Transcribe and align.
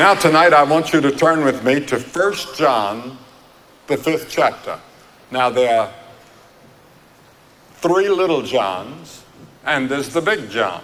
Now, 0.00 0.14
tonight, 0.14 0.54
I 0.54 0.62
want 0.62 0.94
you 0.94 1.02
to 1.02 1.10
turn 1.10 1.44
with 1.44 1.62
me 1.62 1.78
to 1.84 1.98
1 1.98 2.34
John, 2.56 3.18
the 3.86 3.98
fifth 3.98 4.30
chapter. 4.30 4.80
Now, 5.30 5.50
there 5.50 5.78
are 5.78 5.92
three 7.74 8.08
little 8.08 8.40
Johns, 8.40 9.22
and 9.62 9.90
there's 9.90 10.08
the 10.08 10.22
big 10.22 10.48
John. 10.48 10.82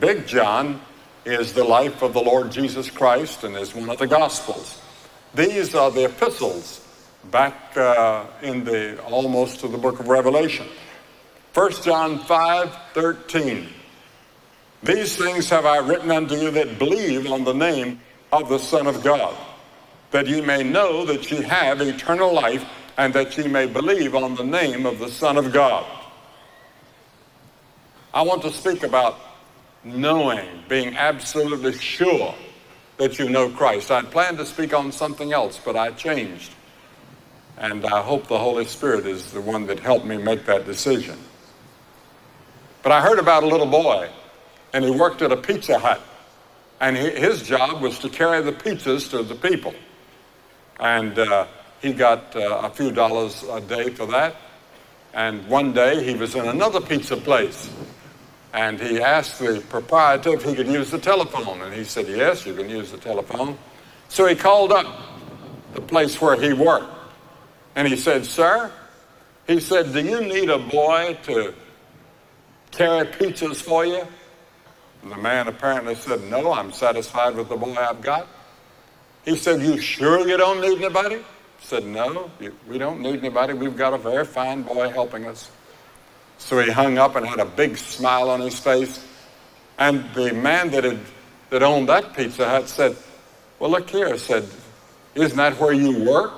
Big 0.00 0.26
John 0.26 0.80
is 1.26 1.52
the 1.52 1.62
life 1.62 2.00
of 2.00 2.14
the 2.14 2.22
Lord 2.22 2.50
Jesus 2.50 2.88
Christ 2.88 3.44
and 3.44 3.54
is 3.54 3.74
one 3.74 3.90
of 3.90 3.98
the 3.98 4.06
Gospels. 4.06 4.80
These 5.34 5.74
are 5.74 5.90
the 5.90 6.06
epistles 6.06 6.88
back 7.30 7.76
uh, 7.76 8.24
in 8.40 8.64
the 8.64 8.98
almost 9.02 9.60
to 9.60 9.68
the 9.68 9.76
book 9.76 10.00
of 10.00 10.08
Revelation. 10.08 10.68
1 11.52 11.72
John 11.82 12.18
5 12.20 12.78
13. 12.94 13.68
These 14.82 15.18
things 15.18 15.50
have 15.50 15.66
I 15.66 15.76
written 15.80 16.10
unto 16.10 16.34
you 16.34 16.50
that 16.52 16.78
believe 16.78 17.30
on 17.30 17.44
the 17.44 17.52
name 17.52 18.00
of 18.32 18.48
the 18.48 18.58
Son 18.58 18.86
of 18.86 19.04
God, 19.04 19.36
that 20.10 20.26
ye 20.26 20.40
may 20.40 20.62
know 20.62 21.04
that 21.04 21.30
ye 21.30 21.42
have 21.42 21.80
eternal 21.80 22.32
life, 22.32 22.64
and 22.96 23.12
that 23.14 23.36
ye 23.36 23.46
may 23.46 23.66
believe 23.66 24.14
on 24.14 24.34
the 24.34 24.44
name 24.44 24.86
of 24.86 24.98
the 24.98 25.08
Son 25.08 25.36
of 25.36 25.52
God. 25.52 25.86
I 28.14 28.22
want 28.22 28.42
to 28.42 28.50
speak 28.50 28.82
about 28.82 29.18
knowing, 29.84 30.46
being 30.68 30.96
absolutely 30.96 31.72
sure 31.72 32.34
that 32.98 33.18
you 33.18 33.28
know 33.28 33.48
Christ. 33.48 33.90
I'd 33.90 34.10
planned 34.10 34.38
to 34.38 34.46
speak 34.46 34.74
on 34.74 34.92
something 34.92 35.32
else, 35.32 35.60
but 35.62 35.76
I 35.76 35.90
changed. 35.90 36.52
And 37.58 37.84
I 37.84 38.02
hope 38.02 38.28
the 38.28 38.38
Holy 38.38 38.64
Spirit 38.64 39.06
is 39.06 39.32
the 39.32 39.40
one 39.40 39.66
that 39.66 39.80
helped 39.80 40.04
me 40.04 40.16
make 40.16 40.46
that 40.46 40.66
decision. 40.66 41.18
But 42.82 42.92
I 42.92 43.00
heard 43.00 43.18
about 43.18 43.44
a 43.44 43.46
little 43.46 43.66
boy, 43.66 44.08
and 44.72 44.84
he 44.84 44.90
worked 44.90 45.22
at 45.22 45.32
a 45.32 45.36
Pizza 45.36 45.78
Hut. 45.78 46.00
And 46.82 46.96
his 46.96 47.44
job 47.44 47.80
was 47.80 48.00
to 48.00 48.08
carry 48.08 48.42
the 48.42 48.50
pizzas 48.50 49.08
to 49.10 49.22
the 49.22 49.36
people. 49.36 49.72
And 50.80 51.16
uh, 51.16 51.46
he 51.80 51.92
got 51.92 52.34
uh, 52.34 52.62
a 52.64 52.70
few 52.70 52.90
dollars 52.90 53.44
a 53.44 53.60
day 53.60 53.90
for 53.90 54.04
that. 54.06 54.34
And 55.14 55.46
one 55.46 55.72
day 55.72 56.02
he 56.02 56.14
was 56.14 56.34
in 56.34 56.44
another 56.44 56.80
pizza 56.80 57.16
place 57.16 57.70
and 58.52 58.80
he 58.80 59.00
asked 59.00 59.38
the 59.38 59.62
proprietor 59.68 60.34
if 60.34 60.42
he 60.42 60.56
could 60.56 60.66
use 60.66 60.90
the 60.90 60.98
telephone. 60.98 61.62
And 61.62 61.72
he 61.72 61.84
said, 61.84 62.08
Yes, 62.08 62.44
you 62.44 62.52
can 62.52 62.68
use 62.68 62.90
the 62.90 62.98
telephone. 62.98 63.56
So 64.08 64.26
he 64.26 64.34
called 64.34 64.72
up 64.72 64.86
the 65.74 65.80
place 65.80 66.20
where 66.20 66.34
he 66.34 66.52
worked. 66.52 66.92
And 67.76 67.86
he 67.86 67.94
said, 67.94 68.26
Sir, 68.26 68.72
he 69.46 69.60
said, 69.60 69.92
Do 69.92 70.00
you 70.00 70.20
need 70.20 70.50
a 70.50 70.58
boy 70.58 71.16
to 71.22 71.54
carry 72.72 73.06
pizzas 73.06 73.62
for 73.62 73.86
you? 73.86 74.04
The 75.02 75.16
man 75.16 75.48
apparently 75.48 75.94
said, 75.94 76.22
No, 76.30 76.52
I'm 76.52 76.72
satisfied 76.72 77.34
with 77.34 77.48
the 77.48 77.56
boy 77.56 77.74
I've 77.74 78.00
got. 78.00 78.28
He 79.24 79.36
said, 79.36 79.60
You 79.60 79.80
sure 79.80 80.26
you 80.28 80.36
don't 80.36 80.60
need 80.60 80.78
anybody? 80.78 81.24
Said, 81.60 81.84
No, 81.84 82.30
we 82.68 82.78
don't 82.78 83.00
need 83.00 83.18
anybody. 83.18 83.54
We've 83.54 83.76
got 83.76 83.94
a 83.94 83.98
very 83.98 84.24
fine 84.24 84.62
boy 84.62 84.88
helping 84.90 85.26
us. 85.26 85.50
So 86.38 86.58
he 86.60 86.70
hung 86.70 86.98
up 86.98 87.16
and 87.16 87.26
had 87.26 87.40
a 87.40 87.44
big 87.44 87.76
smile 87.76 88.30
on 88.30 88.40
his 88.40 88.58
face. 88.58 89.04
And 89.78 90.04
the 90.14 90.32
man 90.32 90.70
that 90.70 90.84
had 90.84 91.00
that 91.50 91.62
owned 91.62 91.88
that 91.88 92.14
Pizza 92.14 92.48
Hut 92.48 92.68
said, 92.68 92.96
Well, 93.58 93.70
look 93.70 93.90
here, 93.90 94.16
said, 94.16 94.48
Isn't 95.14 95.36
that 95.36 95.58
where 95.60 95.72
you 95.72 96.04
work? 96.04 96.32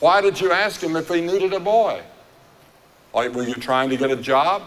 Why 0.00 0.20
did 0.20 0.40
you 0.40 0.52
ask 0.52 0.82
him 0.82 0.96
if 0.96 1.08
he 1.08 1.20
needed 1.20 1.52
a 1.52 1.60
boy? 1.60 2.02
Like, 3.14 3.32
were 3.34 3.42
you 3.42 3.54
trying 3.54 3.90
to 3.90 3.96
get 3.96 4.10
a 4.10 4.16
job? 4.16 4.62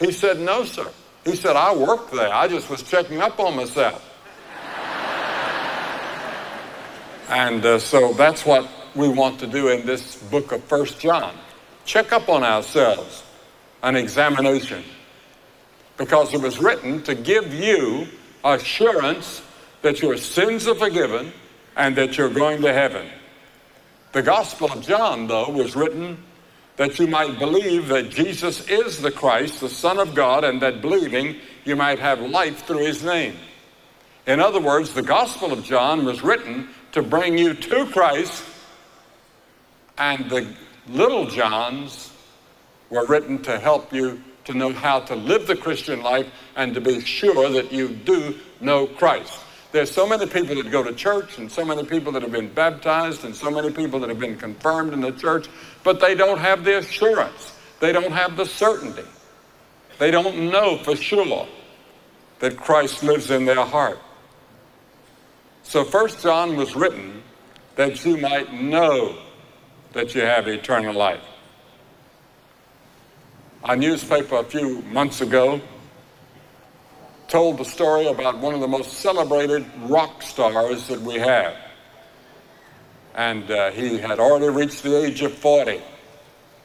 He 0.00 0.10
said, 0.12 0.40
No, 0.40 0.64
sir. 0.64 0.90
He 1.24 1.36
said, 1.36 1.56
I 1.56 1.74
worked 1.74 2.12
there. 2.12 2.32
I 2.32 2.48
just 2.48 2.68
was 2.68 2.82
checking 2.82 3.20
up 3.20 3.40
on 3.40 3.56
myself. 3.56 4.10
and 7.30 7.64
uh, 7.64 7.78
so 7.78 8.12
that's 8.12 8.44
what 8.44 8.68
we 8.94 9.08
want 9.08 9.40
to 9.40 9.46
do 9.46 9.68
in 9.68 9.86
this 9.86 10.16
book 10.16 10.52
of 10.52 10.62
First 10.64 11.00
John. 11.00 11.34
Check 11.84 12.12
up 12.12 12.28
on 12.28 12.44
ourselves 12.44 13.24
an 13.82 13.96
examination 13.96 14.84
because 15.96 16.34
it 16.34 16.40
was 16.40 16.58
written 16.58 17.02
to 17.04 17.14
give 17.14 17.52
you 17.52 18.06
assurance 18.44 19.42
that 19.82 20.02
your 20.02 20.16
sins 20.16 20.66
are 20.66 20.74
forgiven 20.74 21.32
and 21.76 21.96
that 21.96 22.16
you're 22.18 22.30
going 22.30 22.60
to 22.62 22.72
heaven. 22.72 23.06
The 24.12 24.22
Gospel 24.22 24.70
of 24.70 24.80
John, 24.82 25.26
though, 25.26 25.50
was 25.50 25.74
written 25.74 26.18
that 26.76 26.98
you 26.98 27.06
might 27.06 27.38
believe 27.38 27.88
that 27.88 28.10
Jesus 28.10 28.68
is 28.68 29.00
the 29.00 29.10
Christ, 29.10 29.60
the 29.60 29.68
Son 29.68 29.98
of 29.98 30.14
God, 30.14 30.44
and 30.44 30.60
that 30.62 30.80
believing 30.80 31.36
you 31.64 31.76
might 31.76 31.98
have 31.98 32.20
life 32.20 32.66
through 32.66 32.84
his 32.84 33.04
name. 33.04 33.36
In 34.26 34.40
other 34.40 34.60
words, 34.60 34.92
the 34.92 35.02
Gospel 35.02 35.52
of 35.52 35.62
John 35.64 36.04
was 36.04 36.22
written 36.22 36.68
to 36.92 37.02
bring 37.02 37.38
you 37.38 37.54
to 37.54 37.86
Christ, 37.86 38.44
and 39.98 40.28
the 40.30 40.54
little 40.88 41.26
Johns 41.26 42.12
were 42.90 43.06
written 43.06 43.42
to 43.42 43.58
help 43.58 43.92
you 43.92 44.22
to 44.44 44.54
know 44.54 44.72
how 44.72 45.00
to 45.00 45.14
live 45.14 45.46
the 45.46 45.56
Christian 45.56 46.02
life 46.02 46.26
and 46.56 46.74
to 46.74 46.80
be 46.80 47.00
sure 47.00 47.48
that 47.50 47.72
you 47.72 47.88
do 47.88 48.38
know 48.60 48.86
Christ. 48.86 49.40
There's 49.74 49.90
so 49.90 50.06
many 50.06 50.26
people 50.26 50.54
that 50.54 50.70
go 50.70 50.84
to 50.84 50.94
church 50.94 51.38
and 51.38 51.50
so 51.50 51.64
many 51.64 51.84
people 51.84 52.12
that 52.12 52.22
have 52.22 52.30
been 52.30 52.48
baptized 52.48 53.24
and 53.24 53.34
so 53.34 53.50
many 53.50 53.72
people 53.72 53.98
that 53.98 54.08
have 54.08 54.20
been 54.20 54.38
confirmed 54.38 54.92
in 54.92 55.00
the 55.00 55.10
church, 55.10 55.48
but 55.82 55.98
they 55.98 56.14
don't 56.14 56.38
have 56.38 56.62
the 56.62 56.78
assurance. 56.78 57.52
They 57.80 57.90
don't 57.90 58.12
have 58.12 58.36
the 58.36 58.46
certainty. 58.46 59.02
They 59.98 60.12
don't 60.12 60.48
know 60.52 60.78
for 60.78 60.94
sure 60.94 61.48
that 62.38 62.56
Christ 62.56 63.02
lives 63.02 63.32
in 63.32 63.46
their 63.46 63.64
heart. 63.64 63.98
So 65.64 65.82
First 65.82 66.22
John 66.22 66.54
was 66.54 66.76
written 66.76 67.24
that 67.74 68.04
you 68.04 68.16
might 68.16 68.54
know 68.54 69.18
that 69.92 70.14
you 70.14 70.20
have 70.20 70.46
eternal 70.46 70.94
life. 70.94 71.24
A 73.64 73.74
newspaper 73.74 74.36
a 74.36 74.44
few 74.44 74.82
months 74.82 75.20
ago 75.20 75.60
told 77.34 77.58
the 77.58 77.64
story 77.64 78.06
about 78.06 78.38
one 78.38 78.54
of 78.54 78.60
the 78.60 78.68
most 78.68 78.92
celebrated 78.92 79.66
rock 79.88 80.22
stars 80.22 80.86
that 80.86 81.00
we 81.00 81.14
have. 81.14 81.56
And 83.16 83.50
uh, 83.50 83.72
he 83.72 83.98
had 83.98 84.20
already 84.20 84.48
reached 84.50 84.84
the 84.84 85.04
age 85.04 85.20
of 85.22 85.34
40, 85.34 85.82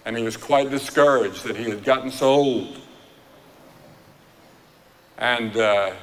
and 0.05 0.15
he 0.15 0.21
was 0.21 0.37
quite 0.37 0.69
discouraged 0.69 1.43
that 1.45 1.57
he 1.57 1.63
had 1.63 1.83
gotten 1.83 2.11
so 2.11 2.27
old. 2.27 2.79
And 5.17 5.57
uh, 5.57 5.93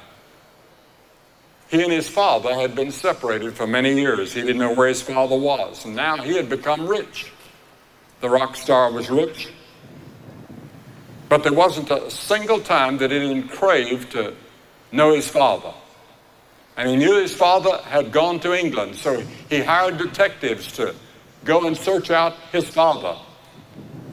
he 1.69 1.81
and 1.81 1.93
his 1.93 2.09
father 2.09 2.53
had 2.53 2.75
been 2.75 2.91
separated 2.91 3.53
for 3.53 3.67
many 3.67 3.93
years. 3.93 4.33
He 4.33 4.41
didn't 4.41 4.57
know 4.57 4.73
where 4.73 4.89
his 4.89 5.01
father 5.01 5.37
was. 5.37 5.85
And 5.85 5.95
now 5.95 6.17
he 6.17 6.35
had 6.35 6.49
become 6.49 6.85
rich. 6.85 7.31
The 8.19 8.29
rock 8.29 8.57
star 8.57 8.91
was 8.91 9.09
rich. 9.09 9.47
But 11.29 11.43
there 11.43 11.53
wasn't 11.53 11.89
a 11.89 12.11
single 12.11 12.59
time 12.59 12.97
that 12.97 13.11
he 13.11 13.19
didn't 13.19 13.47
crave 13.47 14.09
to 14.09 14.35
know 14.91 15.13
his 15.13 15.27
father. 15.27 15.73
And 16.75 16.89
he 16.89 16.95
knew 16.95 17.19
his 17.19 17.33
father 17.33 17.77
had 17.83 18.11
gone 18.11 18.39
to 18.41 18.53
England, 18.53 18.95
so 18.95 19.19
he 19.49 19.61
hired 19.61 19.97
detectives 19.97 20.71
to 20.73 20.93
go 21.43 21.65
and 21.65 21.75
search 21.75 22.11
out 22.11 22.33
his 22.51 22.69
father. 22.69 23.17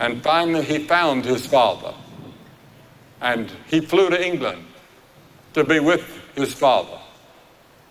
And 0.00 0.22
finally, 0.22 0.64
he 0.64 0.78
found 0.78 1.24
his 1.24 1.46
father. 1.46 1.94
And 3.20 3.52
he 3.66 3.80
flew 3.80 4.10
to 4.10 4.26
England 4.26 4.64
to 5.52 5.64
be 5.64 5.78
with 5.78 6.04
his 6.34 6.54
father. 6.54 6.98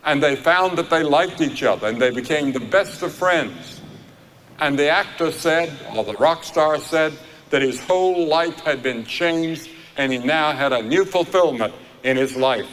And 0.03 0.21
they 0.21 0.35
found 0.35 0.77
that 0.77 0.89
they 0.89 1.03
liked 1.03 1.39
each 1.39 1.63
other 1.63 1.88
and 1.88 2.01
they 2.01 2.09
became 2.09 2.51
the 2.51 2.59
best 2.59 3.01
of 3.03 3.13
friends. 3.13 3.81
And 4.59 4.77
the 4.77 4.89
actor 4.89 5.31
said, 5.31 5.71
or 5.95 6.03
the 6.03 6.13
rock 6.13 6.44
star 6.44 6.77
said, 6.77 7.13
that 7.51 7.61
his 7.61 7.79
whole 7.79 8.27
life 8.27 8.59
had 8.61 8.83
been 8.83 9.05
changed 9.05 9.69
and 9.97 10.11
he 10.11 10.17
now 10.17 10.51
had 10.51 10.73
a 10.73 10.81
new 10.81 11.05
fulfillment 11.05 11.73
in 12.03 12.17
his 12.17 12.35
life. 12.35 12.69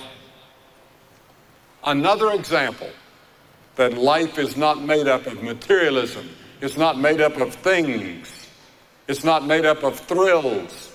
Another 1.85 2.32
example 2.32 2.91
that 3.77 3.97
life 3.97 4.38
is 4.38 4.56
not 4.56 4.82
made 4.82 5.09
up 5.09 5.27
of 5.27 5.43
materialism, 5.43 6.29
it's 6.61 6.77
not 6.77 6.99
made 6.99 7.21
up 7.21 7.37
of 7.38 7.55
things, 7.55 8.49
it's 9.09 9.25
not 9.25 9.47
made 9.47 9.65
up 9.65 9.82
of 9.82 9.99
thrills, 9.99 10.93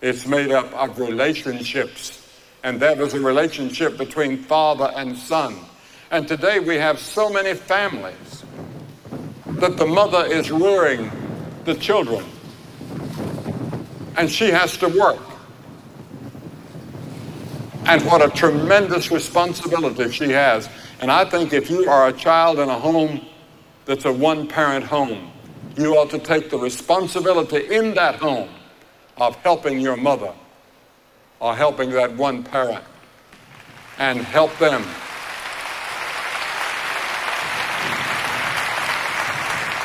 it's 0.00 0.26
made 0.26 0.50
up 0.50 0.72
of 0.72 0.98
relationships. 0.98 2.20
And 2.62 2.80
that 2.80 2.96
was 2.96 3.12
a 3.12 3.20
relationship 3.20 3.98
between 3.98 4.38
father 4.38 4.90
and 4.96 5.16
son. 5.16 5.56
And 6.10 6.26
today 6.26 6.60
we 6.60 6.76
have 6.76 6.98
so 6.98 7.28
many 7.28 7.52
families 7.52 8.44
that 9.46 9.76
the 9.76 9.86
mother 9.86 10.24
is 10.24 10.50
rearing 10.50 11.10
the 11.64 11.74
children 11.74 12.24
and 14.16 14.30
she 14.30 14.50
has 14.50 14.76
to 14.78 14.88
work. 14.88 15.33
And 17.86 18.02
what 18.06 18.22
a 18.22 18.30
tremendous 18.30 19.10
responsibility 19.10 20.10
she 20.10 20.30
has. 20.30 20.70
And 21.00 21.10
I 21.10 21.24
think 21.28 21.52
if 21.52 21.68
you 21.68 21.88
are 21.88 22.08
a 22.08 22.12
child 22.12 22.58
in 22.58 22.70
a 22.70 22.78
home 22.78 23.20
that's 23.84 24.06
a 24.06 24.12
one 24.12 24.48
parent 24.48 24.86
home, 24.86 25.30
you 25.76 25.94
ought 25.96 26.08
to 26.10 26.18
take 26.18 26.48
the 26.48 26.56
responsibility 26.56 27.74
in 27.74 27.94
that 27.94 28.14
home 28.14 28.48
of 29.18 29.36
helping 29.36 29.80
your 29.80 29.96
mother 29.96 30.32
or 31.40 31.54
helping 31.54 31.90
that 31.90 32.16
one 32.16 32.42
parent 32.42 32.82
and 33.98 34.20
help 34.20 34.56
them. 34.58 34.82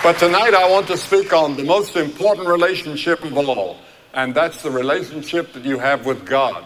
But 0.02 0.18
tonight 0.18 0.54
I 0.54 0.70
want 0.70 0.88
to 0.88 0.98
speak 0.98 1.34
on 1.34 1.58
the 1.58 1.66
most 1.66 1.98
important 1.98 2.48
relationship 2.48 3.22
of 3.26 3.38
all, 3.38 3.78
and 4.14 4.34
that's 4.34 4.62
the 4.64 4.72
relationship 4.72 5.52
that 5.52 5.66
you 5.66 5.78
have 5.78 6.06
with 6.06 6.26
God 6.26 6.64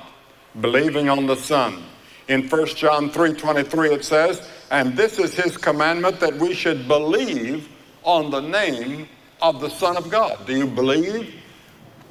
believing 0.61 1.09
on 1.09 1.25
the 1.25 1.35
Son. 1.35 1.83
In 2.27 2.47
1 2.47 2.75
John 2.75 3.09
3:23 3.09 3.93
it 3.93 4.05
says, 4.05 4.41
"And 4.71 4.95
this 4.95 5.19
is 5.19 5.33
his 5.33 5.57
commandment 5.57 6.19
that 6.19 6.35
we 6.35 6.53
should 6.53 6.87
believe 6.87 7.67
on 8.03 8.31
the 8.31 8.41
name 8.41 9.07
of 9.41 9.59
the 9.59 9.69
Son 9.69 9.97
of 9.97 10.09
God." 10.09 10.45
Do 10.45 10.55
you 10.55 10.67
believe? 10.67 11.33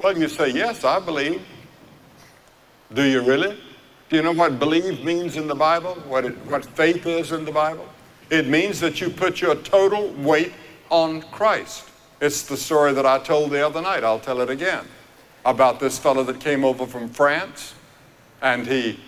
Well, 0.01 0.17
you 0.17 0.27
say, 0.27 0.49
"Yes, 0.49 0.83
I 0.83 0.99
believe." 0.99 1.41
Do 2.93 3.03
you 3.03 3.21
really? 3.21 3.57
Do 4.09 4.17
you 4.17 4.21
know 4.21 4.33
what 4.33 4.59
believe 4.59 5.03
means 5.03 5.35
in 5.35 5.47
the 5.47 5.55
Bible? 5.55 5.95
What, 6.07 6.25
it, 6.25 6.37
what 6.45 6.65
faith 6.65 7.07
is 7.07 7.31
in 7.31 7.45
the 7.45 7.51
Bible? 7.51 7.87
It 8.29 8.47
means 8.47 8.79
that 8.81 9.01
you 9.01 9.09
put 9.09 9.41
your 9.41 9.55
total 9.55 10.09
weight 10.09 10.53
on 10.89 11.23
Christ. 11.31 11.85
It's 12.21 12.43
the 12.43 12.57
story 12.57 12.93
that 12.93 13.05
I 13.05 13.17
told 13.19 13.49
the 13.49 13.65
other 13.65 13.81
night. 13.81 14.03
I'll 14.03 14.19
tell 14.19 14.41
it 14.41 14.49
again 14.49 14.85
about 15.45 15.79
this 15.79 15.97
fellow 15.97 16.23
that 16.23 16.39
came 16.39 16.63
over 16.63 16.85
from 16.85 17.09
France 17.09 17.73
and 18.43 18.67
he 18.67 18.99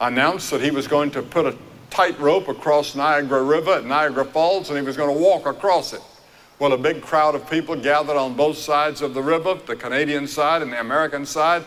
announced 0.00 0.50
that 0.52 0.62
he 0.62 0.70
was 0.70 0.86
going 0.86 1.10
to 1.10 1.20
put 1.20 1.44
a 1.44 1.54
tight 1.90 2.18
rope 2.18 2.48
across 2.48 2.94
Niagara 2.94 3.42
River 3.42 3.72
at 3.72 3.84
Niagara 3.84 4.24
Falls 4.24 4.70
and 4.70 4.78
he 4.78 4.84
was 4.84 4.96
going 4.96 5.14
to 5.14 5.20
walk 5.20 5.44
across 5.44 5.92
it. 5.92 6.00
Well, 6.58 6.72
a 6.72 6.78
big 6.78 7.02
crowd 7.02 7.34
of 7.34 7.50
people 7.50 7.74
gathered 7.76 8.16
on 8.16 8.34
both 8.34 8.56
sides 8.56 9.02
of 9.02 9.12
the 9.12 9.22
river, 9.22 9.58
the 9.66 9.76
Canadian 9.76 10.28
side 10.28 10.62
and 10.62 10.72
the 10.72 10.80
American 10.80 11.26
side, 11.26 11.64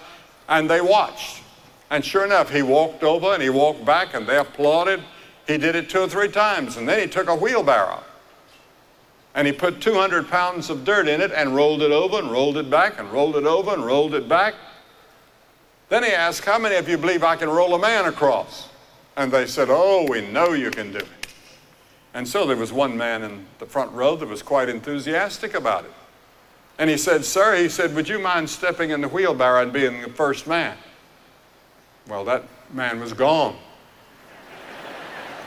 and 0.47 0.69
they 0.69 0.79
watched. 0.79 1.43
And 1.89 2.03
sure 2.03 2.23
enough, 2.25 2.49
he 2.49 2.61
walked 2.61 3.03
over 3.03 3.33
and 3.33 3.43
he 3.43 3.49
walked 3.49 3.85
back 3.85 4.13
and 4.13 4.25
they 4.25 4.37
applauded. 4.37 5.01
He 5.45 5.57
did 5.57 5.75
it 5.75 5.89
two 5.89 5.99
or 5.99 6.07
three 6.07 6.29
times 6.29 6.77
and 6.77 6.87
then 6.87 6.99
he 6.99 7.07
took 7.07 7.27
a 7.27 7.35
wheelbarrow 7.35 8.01
and 9.35 9.45
he 9.45 9.51
put 9.51 9.81
200 9.81 10.29
pounds 10.29 10.69
of 10.69 10.85
dirt 10.85 11.09
in 11.09 11.19
it 11.19 11.33
and 11.33 11.53
rolled 11.53 11.81
it 11.81 11.91
over 11.91 12.17
and 12.17 12.31
rolled 12.31 12.55
it 12.55 12.69
back 12.69 12.97
and 12.97 13.11
rolled 13.11 13.35
it 13.35 13.45
over 13.45 13.73
and 13.73 13.85
rolled 13.85 14.15
it 14.15 14.29
back. 14.29 14.55
Then 15.89 16.03
he 16.03 16.11
asked, 16.11 16.45
How 16.45 16.57
many 16.57 16.75
of 16.75 16.89
you 16.89 16.97
believe 16.97 17.23
I 17.23 17.35
can 17.35 17.49
roll 17.49 17.75
a 17.75 17.79
man 17.79 18.05
across? 18.05 18.69
And 19.15 19.31
they 19.31 19.45
said, 19.45 19.67
Oh, 19.69 20.05
we 20.09 20.21
know 20.21 20.53
you 20.53 20.71
can 20.71 20.91
do 20.91 20.97
it. 20.97 21.27
And 22.13 22.27
so 22.27 22.45
there 22.45 22.57
was 22.57 22.71
one 22.71 22.97
man 22.97 23.23
in 23.23 23.45
the 23.59 23.65
front 23.65 23.91
row 23.91 24.15
that 24.15 24.27
was 24.27 24.41
quite 24.41 24.69
enthusiastic 24.69 25.53
about 25.53 25.85
it. 25.85 25.93
And 26.77 26.89
he 26.89 26.97
said, 26.97 27.23
Sir, 27.23 27.55
he 27.55 27.69
said, 27.69 27.93
Would 27.95 28.09
you 28.09 28.19
mind 28.19 28.49
stepping 28.49 28.89
in 28.89 29.01
the 29.01 29.07
wheelbarrow 29.07 29.63
and 29.63 29.71
being 29.71 30.01
the 30.01 30.09
first 30.09 30.47
man? 30.47 30.77
Well, 32.07 32.25
that 32.25 32.43
man 32.73 32.99
was 32.99 33.13
gone. 33.13 33.55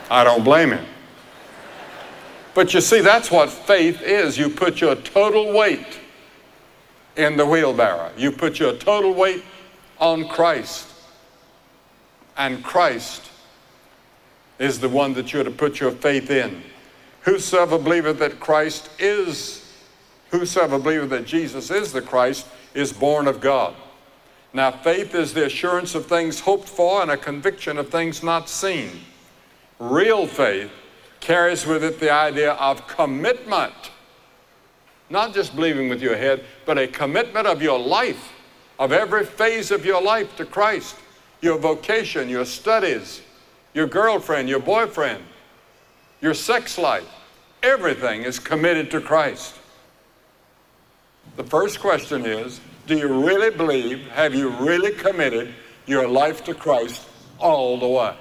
I 0.09 0.23
don't 0.23 0.43
blame 0.43 0.71
him. 0.71 0.85
But 2.53 2.73
you 2.73 2.81
see, 2.81 3.01
that's 3.01 3.29
what 3.29 3.49
faith 3.49 4.01
is. 4.01 4.37
You 4.37 4.49
put 4.49 4.81
your 4.81 4.95
total 4.95 5.53
weight 5.53 5.99
in 7.15 7.37
the 7.37 7.45
wheelbarrow, 7.45 8.11
you 8.17 8.31
put 8.31 8.59
your 8.59 8.73
total 8.73 9.13
weight 9.13 9.43
on 9.99 10.27
Christ. 10.27 10.87
And 12.37 12.63
Christ 12.63 13.29
is 14.59 14.79
the 14.79 14.89
one 14.89 15.13
that 15.13 15.33
you're 15.33 15.43
to 15.43 15.51
put 15.51 15.79
your 15.79 15.91
faith 15.91 16.29
in. 16.29 16.63
Whosoever 17.21 17.77
believeth 17.77 18.19
that 18.19 18.39
Christ 18.39 18.89
is, 18.99 19.73
whosoever 20.31 20.79
believeth 20.79 21.09
that 21.09 21.25
Jesus 21.25 21.69
is 21.69 21.91
the 21.91 22.01
Christ, 22.01 22.47
is 22.73 22.93
born 22.93 23.27
of 23.27 23.41
God. 23.41 23.75
Now, 24.53 24.71
faith 24.71 25.13
is 25.13 25.33
the 25.33 25.45
assurance 25.45 25.95
of 25.95 26.07
things 26.07 26.39
hoped 26.39 26.67
for 26.67 27.01
and 27.01 27.11
a 27.11 27.17
conviction 27.17 27.77
of 27.77 27.89
things 27.89 28.23
not 28.23 28.49
seen. 28.49 28.89
Real 29.79 30.25
faith 30.25 30.71
carries 31.19 31.65
with 31.65 31.83
it 31.83 31.99
the 31.99 32.11
idea 32.11 32.53
of 32.53 32.87
commitment. 32.87 33.73
Not 35.09 35.33
just 35.33 35.55
believing 35.55 35.89
with 35.89 36.01
your 36.01 36.15
head, 36.15 36.43
but 36.65 36.77
a 36.77 36.87
commitment 36.87 37.47
of 37.47 37.61
your 37.61 37.79
life, 37.79 38.31
of 38.79 38.93
every 38.93 39.25
phase 39.25 39.69
of 39.69 39.85
your 39.85 40.01
life 40.01 40.35
to 40.37 40.45
Christ. 40.45 40.95
Your 41.41 41.57
vocation, 41.57 42.27
your 42.27 42.45
studies, 42.45 43.21
your 43.73 43.87
girlfriend, 43.87 44.49
your 44.49 44.59
boyfriend, 44.59 45.23
your 46.21 46.33
sex 46.33 46.77
life. 46.77 47.07
Everything 47.61 48.23
is 48.23 48.39
committed 48.39 48.89
to 48.91 49.01
Christ. 49.01 49.55
The 51.35 51.43
first 51.43 51.79
question 51.79 52.25
is 52.25 52.59
Do 52.87 52.97
you 52.97 53.25
really 53.25 53.55
believe, 53.55 54.07
have 54.09 54.33
you 54.33 54.49
really 54.49 54.91
committed 54.91 55.53
your 55.85 56.07
life 56.07 56.43
to 56.45 56.53
Christ 56.53 57.05
all 57.37 57.77
the 57.77 57.87
way? 57.87 58.15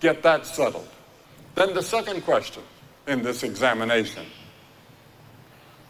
Get 0.00 0.22
that 0.22 0.46
settled. 0.46 0.88
Then 1.54 1.72
the 1.72 1.82
second 1.82 2.22
question 2.22 2.62
in 3.06 3.22
this 3.22 3.42
examination 3.42 4.26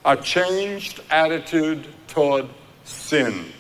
a 0.04 0.16
changed 0.16 1.00
attitude 1.10 1.86
toward 2.08 2.46
sin. 2.84 3.52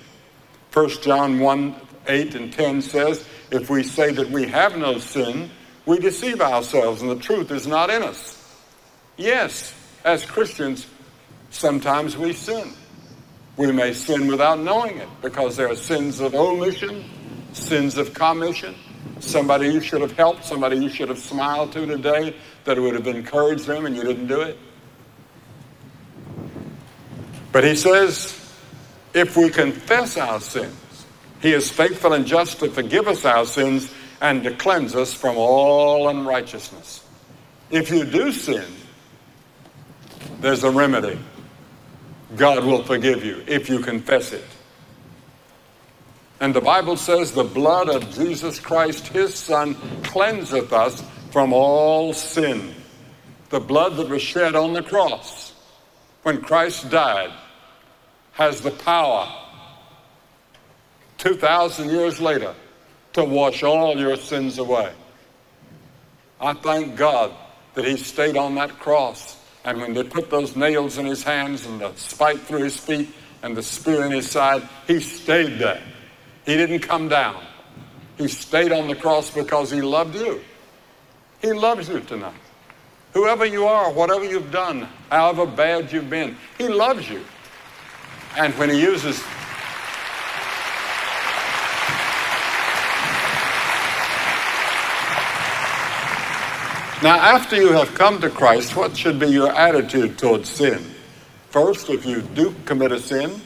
1 0.72 0.88
John 1.02 1.40
1 1.40 1.74
8 2.06 2.34
and 2.34 2.52
10 2.52 2.82
says, 2.82 3.26
If 3.50 3.70
we 3.70 3.82
say 3.82 4.12
that 4.12 4.30
we 4.30 4.46
have 4.46 4.76
no 4.76 4.98
sin, 4.98 5.50
we 5.86 5.98
deceive 5.98 6.40
ourselves 6.40 7.02
and 7.02 7.10
the 7.10 7.16
truth 7.16 7.50
is 7.50 7.66
not 7.66 7.90
in 7.90 8.02
us. 8.02 8.40
Yes, 9.16 9.74
as 10.04 10.24
Christians, 10.24 10.86
sometimes 11.50 12.16
we 12.16 12.32
sin. 12.32 12.72
We 13.56 13.70
may 13.70 13.92
sin 13.92 14.26
without 14.26 14.58
knowing 14.58 14.98
it 14.98 15.08
because 15.22 15.56
there 15.56 15.70
are 15.70 15.76
sins 15.76 16.20
of 16.20 16.34
omission, 16.34 17.04
sins 17.52 17.96
of 17.96 18.12
commission, 18.12 18.74
somebody 19.20 19.68
you 19.68 19.80
should 19.80 20.00
have 20.00 20.12
helped, 20.12 20.44
somebody 20.44 20.76
you 20.76 20.88
should 20.88 21.08
have 21.08 21.18
smiled 21.18 21.72
to 21.72 21.86
today 21.86 22.34
that 22.64 22.78
would 22.78 22.94
have 22.94 23.06
encouraged 23.06 23.66
them 23.66 23.86
and 23.86 23.96
you 23.96 24.02
didn't 24.02 24.26
do 24.26 24.40
it. 24.40 24.58
But 27.52 27.62
he 27.62 27.76
says, 27.76 28.43
if 29.14 29.36
we 29.36 29.48
confess 29.48 30.18
our 30.18 30.40
sins, 30.40 31.06
he 31.40 31.52
is 31.52 31.70
faithful 31.70 32.12
and 32.12 32.26
just 32.26 32.58
to 32.58 32.68
forgive 32.68 33.06
us 33.06 33.24
our 33.24 33.46
sins 33.46 33.92
and 34.20 34.42
to 34.42 34.50
cleanse 34.56 34.94
us 34.94 35.14
from 35.14 35.36
all 35.36 36.08
unrighteousness. 36.08 37.04
If 37.70 37.90
you 37.90 38.04
do 38.04 38.32
sin, 38.32 38.64
there's 40.40 40.64
a 40.64 40.70
remedy. 40.70 41.18
God 42.36 42.64
will 42.64 42.82
forgive 42.82 43.24
you 43.24 43.44
if 43.46 43.68
you 43.68 43.78
confess 43.78 44.32
it. 44.32 44.44
And 46.40 46.52
the 46.52 46.60
Bible 46.60 46.96
says 46.96 47.32
the 47.32 47.44
blood 47.44 47.88
of 47.88 48.10
Jesus 48.10 48.58
Christ, 48.58 49.08
his 49.08 49.34
Son, 49.34 49.74
cleanseth 50.02 50.72
us 50.72 51.04
from 51.30 51.52
all 51.52 52.12
sin. 52.12 52.74
The 53.50 53.60
blood 53.60 53.96
that 53.96 54.08
was 54.08 54.22
shed 54.22 54.56
on 54.56 54.72
the 54.72 54.82
cross 54.82 55.52
when 56.22 56.40
Christ 56.40 56.90
died 56.90 57.32
has 58.34 58.60
the 58.60 58.70
power 58.70 59.32
2,000 61.18 61.88
years 61.88 62.20
later 62.20 62.54
to 63.14 63.24
wash 63.24 63.62
all 63.62 63.96
your 63.96 64.16
sins 64.16 64.58
away. 64.58 64.92
I 66.40 66.52
thank 66.52 66.96
God 66.96 67.32
that 67.74 67.84
he 67.84 67.96
stayed 67.96 68.36
on 68.36 68.56
that 68.56 68.78
cross. 68.78 69.40
And 69.64 69.80
when 69.80 69.94
they 69.94 70.02
put 70.02 70.30
those 70.30 70.56
nails 70.56 70.98
in 70.98 71.06
his 71.06 71.22
hands 71.22 71.64
and 71.64 71.80
the 71.80 71.94
spike 71.94 72.40
through 72.40 72.64
his 72.64 72.76
feet 72.76 73.08
and 73.42 73.56
the 73.56 73.62
spear 73.62 74.04
in 74.04 74.12
his 74.12 74.30
side, 74.30 74.68
he 74.86 75.00
stayed 75.00 75.58
there. 75.58 75.82
He 76.44 76.56
didn't 76.56 76.80
come 76.80 77.08
down. 77.08 77.42
He 78.18 78.28
stayed 78.28 78.72
on 78.72 78.88
the 78.88 78.94
cross 78.94 79.30
because 79.30 79.70
he 79.70 79.80
loved 79.80 80.16
you. 80.16 80.42
He 81.40 81.52
loves 81.52 81.88
you 81.88 82.00
tonight. 82.00 82.34
Whoever 83.12 83.46
you 83.46 83.66
are, 83.66 83.92
whatever 83.92 84.24
you've 84.24 84.50
done, 84.50 84.88
however 85.10 85.46
bad 85.46 85.92
you've 85.92 86.10
been, 86.10 86.36
he 86.58 86.68
loves 86.68 87.08
you. 87.08 87.24
And 88.36 88.52
when 88.54 88.70
he 88.70 88.80
uses 88.80 89.22
Now, 97.04 97.16
after 97.16 97.56
you 97.56 97.70
have 97.72 97.94
come 97.94 98.18
to 98.22 98.30
Christ, 98.30 98.76
what 98.76 98.96
should 98.96 99.18
be 99.18 99.26
your 99.26 99.52
attitude 99.52 100.16
towards 100.16 100.48
sin? 100.48 100.82
First, 101.50 101.90
if 101.90 102.06
you 102.06 102.22
do 102.22 102.54
commit 102.64 102.92
a 102.92 102.98
sin, 102.98 103.42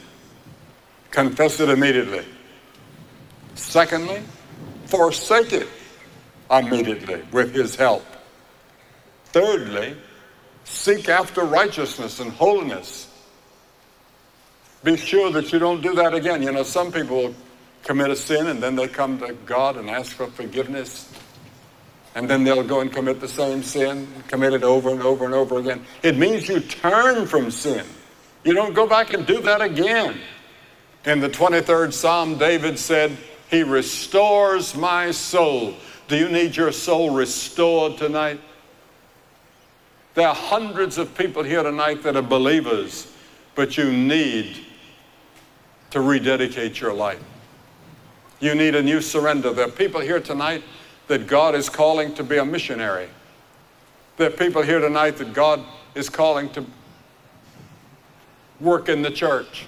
confess 1.11 1.59
it 1.59 1.67
immediately. 1.67 2.23
Secondly, 3.55 4.23
forsake 4.85 5.51
it 5.51 5.67
immediately 6.49 7.21
with 7.33 7.53
his 7.53 7.75
help. 7.75 8.05
Thirdly, 9.25 9.97
seek 10.63 11.09
after 11.09 11.41
righteousness 11.41 12.21
and 12.21 12.31
holiness. 12.31 13.08
Be 14.83 14.95
sure 14.95 15.31
that 15.31 15.51
you 15.51 15.59
don't 15.59 15.81
do 15.81 15.93
that 15.95 16.13
again. 16.13 16.41
You 16.41 16.51
know, 16.51 16.63
some 16.63 16.91
people 16.91 17.33
commit 17.83 18.09
a 18.09 18.15
sin 18.15 18.47
and 18.47 18.61
then 18.61 18.75
they 18.75 18.87
come 18.87 19.19
to 19.19 19.33
God 19.45 19.77
and 19.77 19.89
ask 19.89 20.13
for 20.13 20.27
forgiveness. 20.27 21.11
And 22.15 22.29
then 22.29 22.43
they'll 22.43 22.63
go 22.63 22.79
and 22.79 22.91
commit 22.91 23.19
the 23.19 23.27
same 23.27 23.61
sin, 23.61 24.07
commit 24.27 24.53
it 24.53 24.63
over 24.63 24.89
and 24.89 25.01
over 25.01 25.25
and 25.25 25.33
over 25.33 25.59
again. 25.59 25.85
It 26.01 26.17
means 26.17 26.47
you 26.47 26.59
turn 26.59 27.27
from 27.27 27.51
sin. 27.51 27.85
You 28.43 28.53
don't 28.53 28.73
go 28.73 28.87
back 28.87 29.13
and 29.13 29.25
do 29.25 29.41
that 29.41 29.61
again. 29.61 30.17
In 31.05 31.19
the 31.19 31.29
23rd 31.29 31.93
Psalm, 31.93 32.37
David 32.37 32.79
said, 32.79 33.15
he 33.49 33.63
restores 33.63 34.75
my 34.75 35.11
soul. 35.11 35.75
Do 36.07 36.15
you 36.15 36.29
need 36.29 36.55
your 36.55 36.71
soul 36.71 37.11
restored 37.11 37.97
tonight? 37.97 38.39
There 40.13 40.27
are 40.27 40.35
hundreds 40.35 40.97
of 40.97 41.15
people 41.17 41.43
here 41.43 41.63
tonight 41.63 42.03
that 42.03 42.15
are 42.15 42.21
believers, 42.21 43.11
but 43.55 43.77
you 43.77 43.91
need 43.91 44.65
to 45.91 46.01
rededicate 46.01 46.79
your 46.79 46.93
life. 46.93 47.23
You 48.39 48.55
need 48.55 48.75
a 48.75 48.81
new 48.81 49.01
surrender. 49.01 49.51
There 49.51 49.67
are 49.67 49.71
people 49.71 49.99
here 50.01 50.19
tonight 50.19 50.63
that 51.07 51.27
God 51.27 51.55
is 51.55 51.69
calling 51.69 52.13
to 52.15 52.23
be 52.23 52.37
a 52.37 52.45
missionary. 52.45 53.09
There 54.17 54.27
are 54.27 54.31
people 54.31 54.61
here 54.61 54.79
tonight 54.79 55.17
that 55.17 55.33
God 55.33 55.63
is 55.95 56.09
calling 56.09 56.49
to 56.51 56.65
work 58.59 58.89
in 58.89 59.01
the 59.01 59.11
church. 59.11 59.65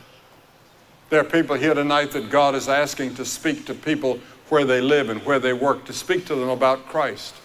There 1.09 1.19
are 1.19 1.25
people 1.25 1.55
here 1.55 1.73
tonight 1.73 2.11
that 2.11 2.29
God 2.29 2.55
is 2.55 2.69
asking 2.69 3.15
to 3.15 3.25
speak 3.25 3.65
to 3.65 3.73
people 3.73 4.19
where 4.49 4.65
they 4.65 4.81
live 4.81 5.09
and 5.09 5.25
where 5.25 5.39
they 5.39 5.53
work, 5.53 5.85
to 5.85 5.93
speak 5.93 6.25
to 6.27 6.35
them 6.35 6.49
about 6.49 6.85
Christ. 6.87 7.35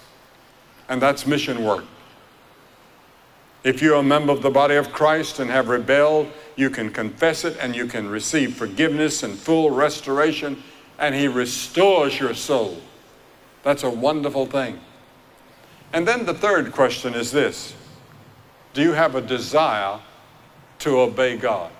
And 0.89 1.01
that's 1.01 1.27
mission 1.27 1.65
work. 1.65 1.85
If 3.67 3.83
you're 3.83 3.97
a 3.97 4.03
member 4.05 4.31
of 4.33 4.43
the 4.43 4.51
body 4.51 4.77
of 4.77 4.93
Christ 4.93 5.41
and 5.41 5.51
have 5.51 5.67
rebelled, 5.67 6.29
you 6.55 6.71
can 6.71 6.89
confess 6.89 7.45
it 7.45 7.57
and 7.61 7.75
you 7.75 7.87
can 7.87 8.09
receive 8.09 8.55
forgiveness 8.55 9.25
and 9.25 9.37
full 9.37 9.73
restoration, 9.73 10.63
and 11.01 11.17
He 11.17 11.27
restores 11.27 12.21
your 12.21 12.33
soul. 12.33 12.81
That's 13.65 13.83
a 13.83 13.91
wonderful 13.91 14.47
thing. 14.47 14.79
And 15.93 16.07
then 16.07 16.27
the 16.27 16.33
third 16.33 16.71
question 16.71 17.15
is 17.15 17.33
this 17.33 17.75
Do 18.73 18.83
you 18.83 18.93
have 18.93 19.17
a 19.17 19.21
desire 19.21 19.99
to 20.79 21.01
obey 21.01 21.37
God? 21.37 21.73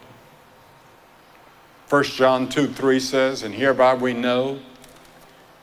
1 1.89 2.03
John 2.03 2.49
2 2.49 2.67
3 2.67 2.99
says, 2.99 3.45
And 3.45 3.55
hereby 3.55 3.95
we 3.95 4.13
know 4.13 4.59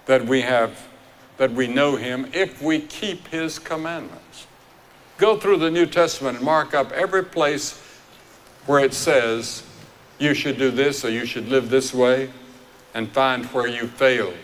that 0.06 0.26
we 0.26 0.40
have 0.40 0.88
that 1.36 1.52
we 1.52 1.68
know 1.68 1.98
him 1.98 2.30
if 2.32 2.62
we 2.62 2.80
keep 2.80 3.28
his 3.28 3.60
commandments. 3.60 4.23
Go 5.24 5.38
through 5.38 5.56
the 5.56 5.72
New 5.72 5.86
Testament 5.86 6.36
and 6.36 6.46
mark 6.46 6.74
up 6.74 6.92
every 6.92 7.24
place 7.24 7.82
where 8.66 8.84
it 8.84 8.94
says 8.94 9.64
you 10.20 10.34
should 10.34 10.58
do 10.58 10.70
this 10.70 11.06
or 11.06 11.12
you 11.12 11.26
should 11.26 11.48
live 11.48 11.70
this 11.70 11.94
way 11.94 12.30
and 12.94 13.10
find 13.10 13.46
where 13.46 13.66
you 13.66 13.88
failed. 13.88 14.36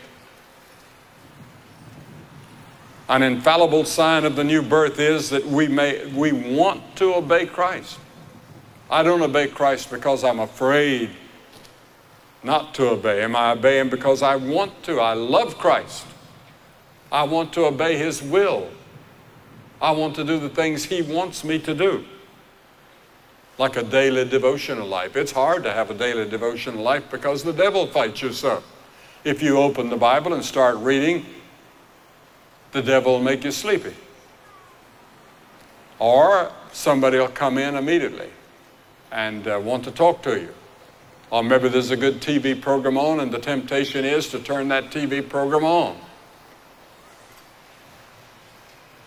An 3.10 3.24
infallible 3.24 3.84
sign 3.84 4.24
of 4.24 4.38
the 4.38 4.44
new 4.46 4.62
birth 4.62 5.02
is 5.02 5.30
that 5.32 5.46
we 5.46 5.68
may 5.68 6.06
we 6.14 6.32
want 6.32 6.96
to 6.96 7.14
obey 7.14 7.46
Christ. 7.46 8.00
I 8.90 9.04
don't 9.04 9.22
obey 9.22 9.50
Christ 9.50 9.92
because 9.92 10.24
I'm 10.24 10.40
afraid 10.40 11.10
not 12.42 12.74
to 12.76 12.92
obey 12.92 13.20
him. 13.20 13.36
I 13.36 13.52
obey 13.52 13.80
him 13.80 13.90
because 13.90 14.22
I 14.22 14.38
want 14.38 14.82
to. 14.84 15.02
I 15.02 15.12
love 15.12 15.58
Christ. 15.58 16.06
I 17.12 17.24
want 17.24 17.52
to 17.56 17.66
obey 17.66 17.98
his 17.98 18.24
will. 18.24 18.70
I 19.82 19.92
want 19.92 20.16
to 20.16 20.24
do 20.24 20.40
the 20.40 20.50
things 20.50 20.86
he 20.86 21.02
wants 21.02 21.44
me 21.44 21.60
to 21.60 21.74
do. 21.74 22.06
Like 23.58 23.76
a 23.76 23.84
daily 23.84 24.26
devotional 24.26 24.88
life. 24.88 25.16
It's 25.16 25.32
hard 25.32 25.64
to 25.64 25.74
have 25.74 25.90
a 25.90 25.94
daily 25.94 26.30
devotional 26.30 26.82
life 26.82 27.10
because 27.12 27.44
the 27.44 27.54
devil 27.54 27.88
fights 27.88 28.22
you 28.22 28.32
so. 28.32 28.64
If 29.24 29.42
you 29.42 29.58
open 29.58 29.90
the 29.90 29.98
Bible 29.98 30.34
and 30.34 30.44
start 30.44 30.78
reading, 30.78 31.26
the 32.72 32.82
devil 32.82 33.14
will 33.14 33.24
make 33.24 33.44
you 33.44 33.52
sleepy. 33.52 33.94
Or 35.98 36.52
somebody 36.72 37.18
will 37.18 37.28
come 37.28 37.58
in 37.58 37.76
immediately 37.76 38.30
and 39.12 39.48
uh, 39.48 39.60
want 39.62 39.84
to 39.86 39.92
talk 39.92 40.22
to 40.24 40.40
you. 40.40 40.54
Or 41.32 41.44
maybe 41.44 41.70
there's 41.70 41.92
a 41.92 41.98
good 41.98 42.22
TV 42.22 42.60
program 42.60 42.98
on, 42.98 43.20
and 43.20 43.32
the 43.32 43.40
temptation 43.40 44.06
is 44.06 44.30
to 44.30 44.40
turn 44.40 44.68
that 44.70 44.86
TV 44.86 45.28
program 45.28 45.64
on. 45.64 45.98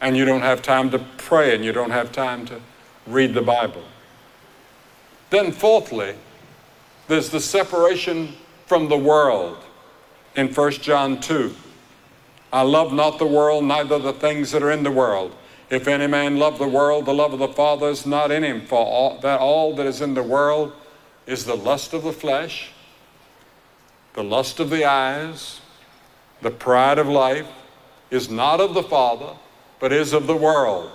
And 0.02 0.16
you 0.16 0.26
don't 0.26 0.42
have 0.42 0.60
time 0.60 0.90
to 0.90 0.98
pray, 1.16 1.54
and 1.54 1.64
you 1.64 1.72
don't 1.72 1.90
have 1.90 2.12
time 2.12 2.44
to 2.46 2.60
read 3.06 3.32
the 3.32 3.40
Bible. 3.40 3.84
Then, 5.30 5.52
fourthly, 5.52 6.14
there's 7.08 7.30
the 7.30 7.40
separation 7.40 8.34
from 8.66 8.88
the 8.88 8.98
world 8.98 9.58
in 10.36 10.52
1 10.52 10.72
John 10.72 11.20
2. 11.20 11.54
I 12.52 12.62
love 12.62 12.92
not 12.92 13.18
the 13.18 13.26
world, 13.26 13.64
neither 13.64 13.98
the 13.98 14.12
things 14.12 14.50
that 14.50 14.62
are 14.62 14.70
in 14.70 14.82
the 14.82 14.90
world. 14.90 15.34
If 15.70 15.88
any 15.88 16.06
man 16.06 16.36
love 16.36 16.58
the 16.58 16.68
world, 16.68 17.06
the 17.06 17.14
love 17.14 17.32
of 17.32 17.38
the 17.38 17.48
Father 17.48 17.88
is 17.88 18.04
not 18.04 18.30
in 18.30 18.44
him. 18.44 18.66
For 18.66 18.78
all, 18.78 19.18
that 19.20 19.40
all 19.40 19.74
that 19.76 19.86
is 19.86 20.02
in 20.02 20.12
the 20.12 20.22
world 20.22 20.72
is 21.26 21.44
the 21.46 21.56
lust 21.56 21.94
of 21.94 22.02
the 22.02 22.12
flesh, 22.12 22.72
the 24.12 24.24
lust 24.24 24.60
of 24.60 24.68
the 24.68 24.84
eyes, 24.84 25.60
the 26.42 26.50
pride 26.50 26.98
of 26.98 27.08
life, 27.08 27.46
is 28.10 28.28
not 28.28 28.60
of 28.60 28.74
the 28.74 28.82
Father, 28.82 29.34
but 29.82 29.92
is 29.92 30.12
of 30.12 30.28
the 30.28 30.36
world. 30.36 30.92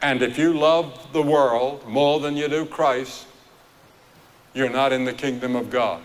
And 0.00 0.22
if 0.22 0.38
you 0.38 0.54
love 0.54 1.12
the 1.12 1.20
world 1.20 1.86
more 1.86 2.20
than 2.20 2.38
you 2.38 2.48
do 2.48 2.64
Christ, 2.64 3.26
you're 4.54 4.70
not 4.70 4.94
in 4.94 5.04
the 5.04 5.12
kingdom 5.12 5.54
of 5.54 5.68
God. 5.68 6.00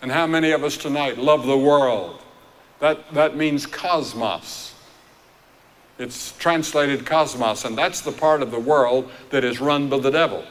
And 0.00 0.10
how 0.10 0.26
many 0.26 0.50
of 0.50 0.64
us 0.64 0.78
tonight 0.78 1.18
love 1.18 1.44
the 1.44 1.58
world? 1.58 2.22
That, 2.80 3.12
that 3.12 3.36
means 3.36 3.66
cosmos. 3.66 4.72
It's 5.98 6.32
translated 6.38 7.04
cosmos, 7.04 7.66
and 7.66 7.76
that's 7.76 8.00
the 8.00 8.12
part 8.12 8.40
of 8.40 8.50
the 8.50 8.58
world 8.58 9.10
that 9.28 9.44
is 9.44 9.60
run 9.60 9.90
by 9.90 9.98
the 9.98 10.10
devil. 10.10 10.42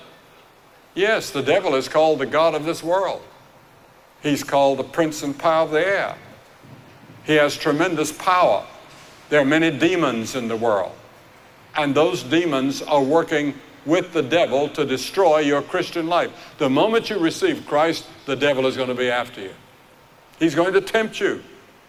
Yes, 0.93 1.31
the 1.31 1.41
devil 1.41 1.73
is 1.73 1.89
called 1.89 2.19
the 2.19 2.27
God 2.27 2.53
of 2.53 2.63
this 2.63 2.83
world. 2.83 3.23
He's 4.21 4.43
called 4.43 4.77
the 4.77 4.83
prince 4.83 5.23
and 5.23 5.35
power 5.35 5.63
of 5.63 5.71
the 5.71 5.83
air. 5.83 6.15
He 7.23 7.33
has 7.33 7.57
tremendous 7.57 8.11
power. 8.11 8.63
There 9.29 9.41
are 9.41 9.45
many 9.45 9.71
demons 9.71 10.35
in 10.35 10.47
the 10.47 10.55
world. 10.55 10.93
And 11.75 11.93
those 11.93 12.23
demons 12.23 12.81
are 12.81 13.03
working 13.03 13.53
with 13.85 14.11
the 14.13 14.21
devil 14.21 14.67
to 14.69 14.85
destroy 14.85 15.39
your 15.39 15.61
Christian 15.61 16.07
life. 16.07 16.31
The 16.57 16.69
moment 16.69 17.09
you 17.09 17.19
receive 17.19 17.65
Christ, 17.65 18.05
the 18.25 18.35
devil 18.35 18.65
is 18.65 18.75
going 18.75 18.89
to 18.89 18.95
be 18.95 19.09
after 19.09 19.41
you. 19.41 19.53
He's 20.39 20.55
going 20.55 20.73
to 20.73 20.81
tempt 20.81 21.19
you. 21.19 21.43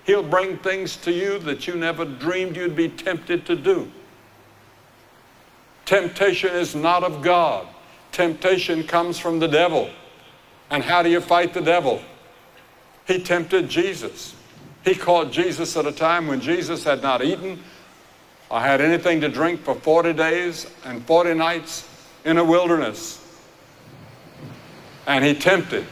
He'll 0.05 0.23
bring 0.23 0.57
things 0.59 0.97
to 0.99 1.13
you 1.13 1.39
that 1.41 1.67
you 1.67 1.75
never 1.75 2.05
dreamed 2.05 2.57
you'd 2.57 2.77
be 2.77 2.89
tempted 2.89 3.45
to 3.47 3.57
do. 3.57 3.91
Temptation 5.85 6.51
is 6.51 6.75
not 6.75 7.03
of 7.03 7.23
God. 7.23 7.67
Temptation 8.13 8.85
comes 8.85 9.19
from 9.19 9.39
the 9.39 9.49
devil. 9.49 9.91
And 10.71 10.83
how 10.83 11.03
do 11.03 11.11
you 11.11 11.21
fight 11.21 11.53
the 11.53 11.61
devil? 11.61 12.01
He 13.07 13.23
tempted 13.23 13.69
Jesus. 13.69 14.35
He 14.89 14.95
caught 14.95 15.31
Jesus 15.31 15.77
at 15.77 15.85
a 15.85 15.93
time 15.93 16.29
when 16.29 16.41
Jesus 16.41 16.83
had 16.83 17.03
not 17.03 17.23
eaten 17.23 17.63
or 18.49 18.59
had 18.59 18.81
anything 18.81 19.21
to 19.21 19.29
drink 19.29 19.61
for 19.61 19.75
40 19.75 20.15
days 20.15 20.67
and 20.87 21.05
40 21.05 21.35
nights 21.35 21.87
in 22.25 22.39
a 22.39 22.45
wilderness. 22.45 23.23
And 25.07 25.23
he 25.23 25.35
tempted 25.35 25.85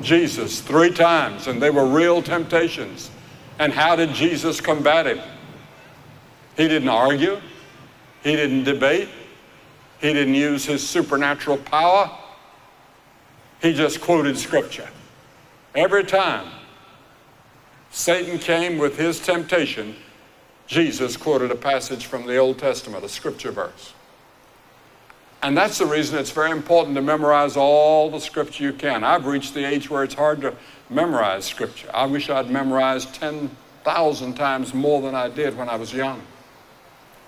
Jesus 0.00 0.62
three 0.62 0.90
times, 0.90 1.48
and 1.48 1.60
they 1.60 1.68
were 1.68 1.84
real 1.84 2.22
temptations. 2.22 3.10
And 3.58 3.74
how 3.74 3.94
did 3.94 4.14
Jesus 4.14 4.58
combat 4.58 5.06
him? 5.06 5.20
He 6.56 6.66
didn't 6.66 6.88
argue, 6.88 7.38
he 8.22 8.36
didn't 8.36 8.64
debate, 8.64 9.10
he 10.00 10.14
didn't 10.14 10.34
use 10.34 10.64
his 10.64 10.88
supernatural 10.88 11.58
power. 11.58 12.10
He 13.60 13.74
just 13.74 14.00
quoted 14.00 14.38
scripture. 14.38 14.88
Every 15.74 16.04
time 16.04 16.50
Satan 17.90 18.38
came 18.38 18.78
with 18.78 18.96
his 18.96 19.18
temptation, 19.20 19.96
Jesus 20.66 21.16
quoted 21.16 21.50
a 21.50 21.56
passage 21.56 22.06
from 22.06 22.26
the 22.26 22.36
Old 22.36 22.58
Testament, 22.58 23.04
a 23.04 23.08
scripture 23.08 23.50
verse. 23.50 23.92
And 25.42 25.56
that's 25.56 25.78
the 25.78 25.86
reason 25.86 26.18
it's 26.18 26.30
very 26.30 26.50
important 26.50 26.94
to 26.96 27.02
memorize 27.02 27.56
all 27.56 28.10
the 28.10 28.20
scripture 28.20 28.64
you 28.64 28.72
can. 28.72 29.02
I've 29.02 29.26
reached 29.26 29.54
the 29.54 29.64
age 29.64 29.90
where 29.90 30.04
it's 30.04 30.14
hard 30.14 30.42
to 30.42 30.54
memorize 30.90 31.46
scripture. 31.46 31.90
I 31.92 32.06
wish 32.06 32.28
I'd 32.28 32.50
memorized 32.50 33.14
10,000 33.14 34.34
times 34.34 34.74
more 34.74 35.00
than 35.00 35.14
I 35.14 35.28
did 35.28 35.56
when 35.56 35.68
I 35.68 35.76
was 35.76 35.92
young. 35.92 36.22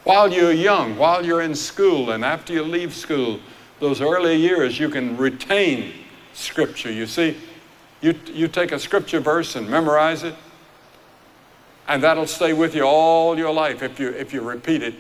While 0.04 0.32
you're 0.32 0.52
young, 0.52 0.96
while 0.96 1.24
you're 1.24 1.42
in 1.42 1.54
school, 1.54 2.10
and 2.10 2.24
after 2.24 2.52
you 2.52 2.62
leave 2.62 2.94
school, 2.94 3.40
those 3.80 4.00
early 4.00 4.36
years, 4.36 4.78
you 4.78 4.88
can 4.88 5.16
retain 5.16 5.92
scripture. 6.34 6.92
You 6.92 7.06
see, 7.06 7.36
you, 8.00 8.14
you 8.26 8.46
take 8.46 8.72
a 8.72 8.78
scripture 8.78 9.20
verse 9.20 9.56
and 9.56 9.68
memorize 9.68 10.22
it, 10.22 10.34
and 11.88 12.02
that'll 12.02 12.26
stay 12.26 12.52
with 12.52 12.74
you 12.74 12.84
all 12.84 13.36
your 13.36 13.52
life 13.52 13.82
if 13.82 13.98
you, 13.98 14.10
if 14.10 14.32
you 14.32 14.40
repeat 14.40 14.82
it 14.82 14.94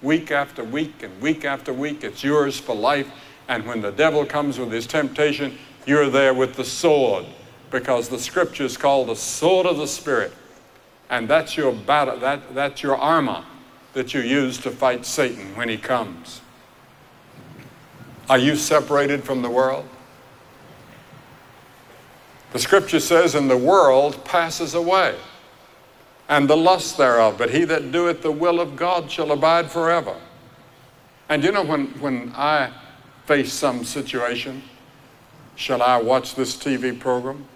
week 0.00 0.30
after 0.30 0.64
week 0.64 1.02
and 1.02 1.20
week 1.20 1.44
after 1.44 1.72
week. 1.72 2.04
It's 2.04 2.22
yours 2.22 2.58
for 2.58 2.74
life. 2.74 3.10
And 3.48 3.66
when 3.66 3.80
the 3.80 3.92
devil 3.92 4.24
comes 4.24 4.58
with 4.58 4.70
his 4.70 4.86
temptation, 4.86 5.58
you're 5.86 6.10
there 6.10 6.34
with 6.34 6.54
the 6.54 6.64
sword 6.64 7.26
because 7.70 8.08
the 8.08 8.18
scripture 8.18 8.64
is 8.64 8.76
called 8.76 9.08
the 9.08 9.16
sword 9.16 9.66
of 9.66 9.78
the 9.78 9.86
Spirit. 9.86 10.32
And 11.10 11.28
that's 11.28 11.56
your 11.56 11.72
battle, 11.72 12.18
that, 12.20 12.54
that's 12.54 12.82
your 12.82 12.96
armor 12.96 13.44
that 13.92 14.14
you 14.14 14.20
use 14.20 14.58
to 14.58 14.70
fight 14.70 15.04
Satan 15.04 15.54
when 15.56 15.68
he 15.68 15.76
comes. 15.76 16.40
Are 18.30 18.38
you 18.38 18.56
separated 18.56 19.24
from 19.24 19.42
the 19.42 19.50
world? 19.50 19.86
The 22.52 22.58
scripture 22.58 23.00
says, 23.00 23.34
and 23.34 23.50
the 23.50 23.56
world 23.56 24.24
passes 24.24 24.74
away 24.74 25.16
and 26.28 26.48
the 26.48 26.56
lust 26.56 26.96
thereof, 26.96 27.36
but 27.38 27.50
he 27.50 27.64
that 27.64 27.92
doeth 27.92 28.22
the 28.22 28.32
will 28.32 28.60
of 28.60 28.76
God 28.76 29.10
shall 29.10 29.32
abide 29.32 29.70
forever. 29.70 30.16
And 31.28 31.42
you 31.42 31.52
know, 31.52 31.64
when, 31.64 31.86
when 32.00 32.32
I 32.34 32.72
face 33.26 33.52
some 33.52 33.84
situation, 33.84 34.62
shall 35.56 35.82
I 35.82 36.00
watch 36.00 36.34
this 36.34 36.56
TV 36.56 36.98
program? 36.98 37.46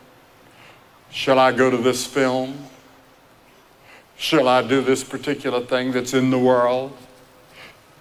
Shall 1.11 1.39
I 1.39 1.53
go 1.53 1.71
to 1.71 1.77
this 1.77 2.07
film? 2.07 2.57
Shall 4.17 4.49
I 4.49 4.63
do 4.63 4.81
this 4.81 5.05
particular 5.05 5.61
thing 5.61 5.93
that's 5.93 6.15
in 6.15 6.31
the 6.31 6.39
world? 6.39 6.97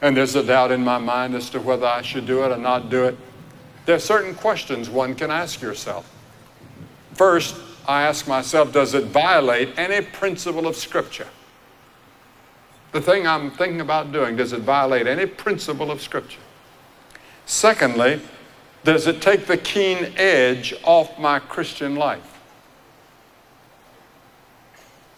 And 0.01 0.15
there's 0.15 0.35
a 0.35 0.43
doubt 0.43 0.71
in 0.71 0.83
my 0.83 0.97
mind 0.97 1.35
as 1.35 1.49
to 1.51 1.59
whether 1.59 1.85
I 1.85 2.01
should 2.01 2.25
do 2.25 2.43
it 2.43 2.51
or 2.51 2.57
not 2.57 2.89
do 2.89 3.05
it. 3.05 3.17
There 3.85 3.95
are 3.95 3.99
certain 3.99 4.35
questions 4.35 4.89
one 4.89 5.15
can 5.15 5.31
ask 5.31 5.61
yourself. 5.61 6.09
First, 7.13 7.55
I 7.87 8.03
ask 8.03 8.27
myself, 8.27 8.71
does 8.71 8.93
it 8.93 9.05
violate 9.05 9.77
any 9.77 10.05
principle 10.05 10.67
of 10.67 10.75
Scripture? 10.75 11.27
The 12.91 13.01
thing 13.01 13.27
I'm 13.27 13.51
thinking 13.51 13.81
about 13.81 14.11
doing, 14.11 14.35
does 14.35 14.53
it 14.53 14.61
violate 14.61 15.07
any 15.07 15.25
principle 15.25 15.91
of 15.91 16.01
Scripture? 16.01 16.39
Secondly, 17.45 18.21
does 18.83 19.07
it 19.07 19.21
take 19.21 19.45
the 19.45 19.57
keen 19.57 20.13
edge 20.15 20.73
off 20.83 21.19
my 21.19 21.39
Christian 21.39 21.95
life? 21.95 22.39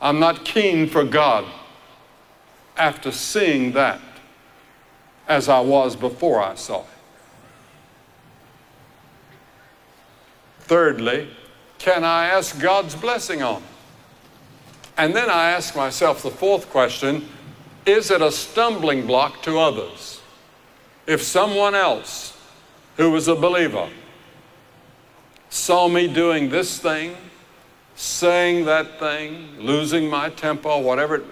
I'm 0.02 0.20
not 0.20 0.46
keen 0.46 0.88
for 0.88 1.04
God 1.04 1.46
after 2.78 3.12
seeing 3.12 3.72
that 3.74 4.02
as 5.28 5.50
I 5.50 5.60
was 5.60 5.96
before 5.96 6.42
I 6.42 6.56
saw 6.56 6.82
it. 6.82 6.88
Thirdly, 10.62 11.30
can 11.80 12.04
I 12.04 12.28
ask 12.28 12.60
God's 12.60 12.96
blessing 12.96 13.42
on 13.42 13.58
it? 13.62 13.68
And 14.98 15.16
then 15.16 15.30
I 15.30 15.52
ask 15.52 15.76
myself 15.76 16.24
the 16.24 16.32
fourth 16.32 16.70
question 16.70 17.28
is 17.86 18.12
it 18.12 18.22
a 18.22 18.32
stumbling 18.32 19.08
block 19.08 19.42
to 19.44 19.60
others? 19.60 20.20
If 21.06 21.22
someone 21.22 21.74
else 21.74 22.38
who 22.98 23.12
was 23.12 23.30
a 23.30 23.36
believer 23.36 23.90
saw 25.50 25.88
me 25.88 26.08
doing 26.08 26.50
this 26.50 26.80
thing, 26.80 27.16
saying 27.96 28.66
that 28.66 29.00
thing, 29.00 29.58
losing 29.58 30.10
my 30.10 30.30
temper, 30.32 30.78
whatever, 30.78 31.24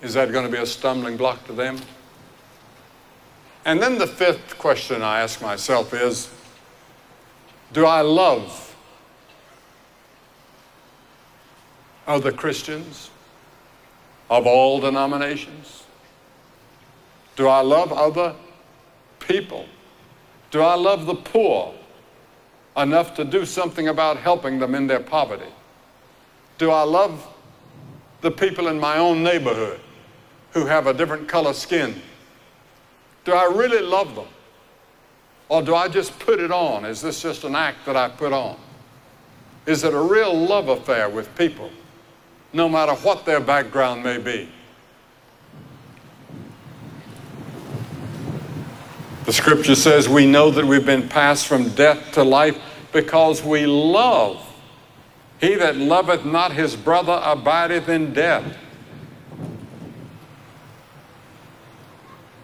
is 0.00 0.14
that 0.14 0.30
going 0.30 0.46
to 0.46 0.52
be 0.52 0.62
a 0.62 0.66
stumbling 0.66 1.16
block 1.16 1.44
to 1.46 1.52
them? 1.52 1.80
And 3.64 3.82
then 3.82 3.98
the 3.98 4.06
fifth 4.06 4.56
question 4.58 5.02
I 5.02 5.20
ask 5.20 5.42
myself 5.42 5.92
is 5.92 6.30
Do 7.72 7.84
I 7.84 8.02
love 8.02 8.69
other 12.10 12.32
Christians 12.32 13.10
of 14.28 14.46
all 14.46 14.80
denominations? 14.80 15.84
Do 17.36 17.46
I 17.46 17.60
love 17.60 17.92
other 17.92 18.34
people? 19.20 19.66
Do 20.50 20.60
I 20.60 20.74
love 20.74 21.06
the 21.06 21.14
poor 21.14 21.72
enough 22.76 23.14
to 23.14 23.24
do 23.24 23.46
something 23.46 23.88
about 23.88 24.16
helping 24.16 24.58
them 24.58 24.74
in 24.74 24.88
their 24.88 25.00
poverty? 25.00 25.52
Do 26.58 26.70
I 26.72 26.82
love 26.82 27.26
the 28.20 28.30
people 28.30 28.68
in 28.68 28.78
my 28.78 28.98
own 28.98 29.22
neighborhood 29.22 29.80
who 30.50 30.66
have 30.66 30.88
a 30.88 30.92
different 30.92 31.28
color 31.28 31.52
skin? 31.52 32.02
Do 33.24 33.32
I 33.32 33.44
really 33.44 33.82
love 33.82 34.16
them? 34.16 34.26
Or 35.48 35.62
do 35.62 35.74
I 35.74 35.88
just 35.88 36.18
put 36.18 36.40
it 36.40 36.50
on? 36.50 36.84
Is 36.84 37.00
this 37.00 37.22
just 37.22 37.44
an 37.44 37.54
act 37.54 37.86
that 37.86 37.96
I 37.96 38.08
put 38.08 38.32
on? 38.32 38.56
Is 39.66 39.84
it 39.84 39.94
a 39.94 40.00
real 40.00 40.36
love 40.36 40.68
affair 40.68 41.08
with 41.08 41.34
people, 41.36 41.70
no 42.52 42.68
matter 42.68 42.94
what 42.94 43.24
their 43.24 43.40
background 43.40 44.02
may 44.02 44.18
be? 44.18 44.48
The 49.24 49.32
scripture 49.32 49.74
says 49.76 50.08
we 50.08 50.26
know 50.26 50.50
that 50.50 50.64
we've 50.64 50.84
been 50.84 51.08
passed 51.08 51.46
from 51.46 51.68
death 51.70 52.12
to 52.12 52.24
life 52.24 52.58
because 52.92 53.44
we 53.44 53.66
love. 53.66 54.44
He 55.40 55.54
that 55.54 55.76
loveth 55.76 56.24
not 56.24 56.52
his 56.52 56.74
brother 56.74 57.20
abideth 57.22 57.88
in 57.88 58.12
death. 58.12 58.56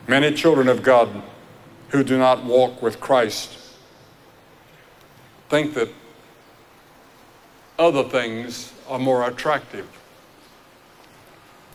Many 0.07 0.33
children 0.33 0.69
of 0.69 0.83
God 0.83 1.23
who 1.88 2.05
do 2.05 2.16
not 2.16 2.45
walk 2.45 2.81
with 2.81 3.01
Christ 3.01 3.59
think 5.49 5.75
that 5.75 5.88
other 7.79 8.05
things 8.05 8.73
are 8.88 8.99
more 8.99 9.27
attractive 9.29 9.87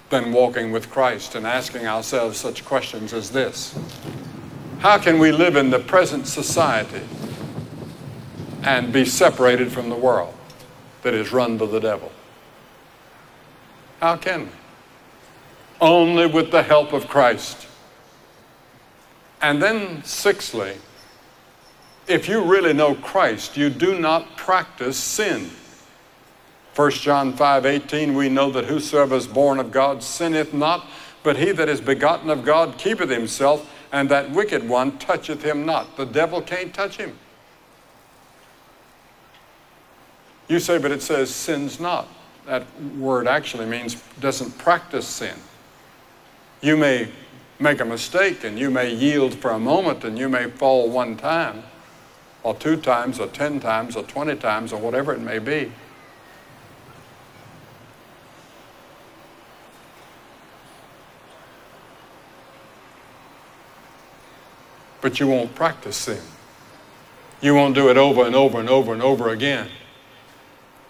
than 0.10 0.34
walking 0.34 0.72
with 0.72 0.90
Christ 0.90 1.36
and 1.36 1.48
asking 1.48 1.88
ourselves 1.88 2.38
such 2.38 2.66
questions 2.66 3.14
as 3.14 3.32
this 3.32 3.78
How 4.80 4.98
can 4.98 5.20
we 5.20 5.32
live 5.32 5.56
in 5.56 5.70
the 5.70 5.80
present 5.80 6.28
society 6.28 7.06
and 8.64 8.94
be 8.94 9.06
separated 9.06 9.72
from 9.72 9.90
the 9.90 9.96
world 9.96 10.34
that 11.02 11.14
is 11.14 11.32
run 11.32 11.58
by 11.58 11.66
the 11.66 11.80
devil? 11.80 12.12
How 14.00 14.18
can 14.18 14.42
we? 14.42 14.52
Only 15.80 16.28
with 16.28 16.52
the 16.52 16.64
help 16.64 16.94
of 16.94 17.08
Christ. 17.08 17.68
And 19.42 19.62
then, 19.62 20.04
sixthly, 20.04 20.76
if 22.08 22.28
you 22.28 22.44
really 22.44 22.74
know 22.74 22.94
Christ, 22.96 23.58
you 23.58 23.70
do 23.70 23.98
not 23.98 24.38
practice 24.38 24.98
sin. 24.98 25.50
1 26.76 26.92
John 26.92 27.34
5 27.34 27.66
18, 27.66 28.14
we 28.14 28.30
know 28.30 28.50
that 28.52 28.66
whosoever 28.66 29.16
is 29.16 29.28
born 29.28 29.60
of 29.60 29.72
God 29.72 30.02
sinneth 30.02 30.54
not, 30.54 30.88
but 31.22 31.38
he 31.38 31.52
that 31.52 31.68
is 31.68 31.82
begotten 31.82 32.30
of 32.30 32.46
God 32.46 32.78
keepeth 32.78 33.10
himself, 33.10 33.70
and 33.92 34.08
that 34.10 34.32
wicked 34.32 34.68
one 34.68 34.98
toucheth 34.98 35.44
him 35.44 35.66
not. 35.66 35.98
The 35.98 36.06
devil 36.06 36.42
can't 36.42 36.74
touch 36.74 36.98
him. 36.98 37.18
You 40.48 40.60
say, 40.60 40.78
but 40.78 40.92
it 40.92 41.02
says 41.02 41.34
sins 41.34 41.80
not. 41.80 42.08
That 42.46 42.66
word 42.98 43.28
actually 43.28 43.66
means 43.66 44.02
doesn't 44.20 44.58
practice 44.58 45.08
sin. 45.08 45.36
You 46.62 46.78
may 46.78 47.10
make 47.60 47.80
a 47.80 47.86
mistake 47.86 48.44
and 48.44 48.58
you 48.58 48.72
may 48.72 48.94
yield 48.94 49.36
for 49.36 49.52
a 49.52 49.60
moment 49.60 50.04
and 50.04 50.18
you 50.18 50.28
may 50.28 50.50
fall 50.50 50.90
one 50.90 51.16
time 51.16 51.64
or 52.44 52.56
two 52.56 52.76
times 52.76 53.20
or 53.20 53.28
ten 53.28 53.60
times 53.60 53.96
or 53.96 54.04
twenty 54.04 54.36
times 54.36 54.74
or 54.74 54.80
whatever 54.80 55.14
it 55.14 55.22
may 55.22 55.40
be. 55.40 55.72
But 65.02 65.20
you 65.20 65.28
won't 65.28 65.54
practice 65.56 65.98
sin. 65.98 66.22
You 67.42 67.56
won't 67.56 67.74
do 67.76 67.90
it 67.90 67.98
over 67.98 68.26
and 68.26 68.36
over 68.36 68.60
and 68.60 68.70
over 68.70 68.94
and 68.94 69.02
over 69.02 69.30
again. 69.30 69.68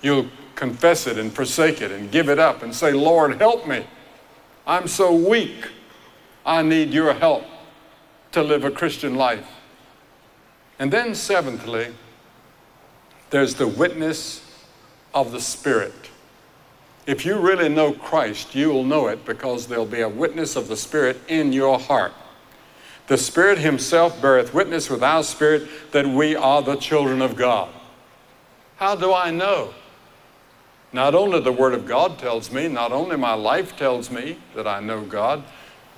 You'll 0.01 0.27
confess 0.55 1.07
it 1.07 1.17
and 1.17 1.33
forsake 1.33 1.81
it 1.81 1.91
and 1.91 2.11
give 2.11 2.29
it 2.29 2.37
up 2.37 2.61
and 2.61 2.75
say, 2.75 2.91
Lord, 2.91 3.39
help 3.39 3.67
me. 3.67 3.85
I'm 4.67 4.87
so 4.87 5.15
weak. 5.15 5.69
I 6.45 6.61
need 6.61 6.91
your 6.91 7.13
help 7.13 7.45
to 8.33 8.43
live 8.43 8.63
a 8.63 8.71
Christian 8.71 9.15
life. 9.15 9.47
And 10.79 10.91
then, 10.91 11.15
seventhly, 11.15 11.93
there's 13.29 13.55
the 13.55 13.67
witness 13.67 14.43
of 15.13 15.31
the 15.31 15.39
Spirit. 15.39 15.93
If 17.05 17.25
you 17.25 17.39
really 17.39 17.69
know 17.69 17.93
Christ, 17.93 18.55
you 18.55 18.69
will 18.69 18.83
know 18.83 19.07
it 19.07 19.25
because 19.25 19.67
there'll 19.67 19.85
be 19.85 20.01
a 20.01 20.09
witness 20.09 20.55
of 20.55 20.67
the 20.67 20.77
Spirit 20.77 21.19
in 21.27 21.53
your 21.53 21.79
heart. 21.79 22.13
The 23.11 23.17
Spirit 23.17 23.57
Himself 23.57 24.21
beareth 24.21 24.53
witness 24.53 24.89
with 24.89 25.03
our 25.03 25.21
spirit 25.21 25.67
that 25.91 26.07
we 26.07 26.33
are 26.33 26.61
the 26.61 26.77
children 26.77 27.21
of 27.21 27.35
God. 27.35 27.67
How 28.77 28.95
do 28.95 29.13
I 29.13 29.31
know? 29.31 29.73
Not 30.93 31.13
only 31.13 31.41
the 31.41 31.51
Word 31.51 31.73
of 31.73 31.85
God 31.85 32.17
tells 32.17 32.53
me, 32.53 32.69
not 32.69 32.93
only 32.93 33.17
my 33.17 33.33
life 33.33 33.75
tells 33.75 34.09
me 34.09 34.37
that 34.55 34.65
I 34.65 34.79
know 34.79 35.01
God, 35.01 35.43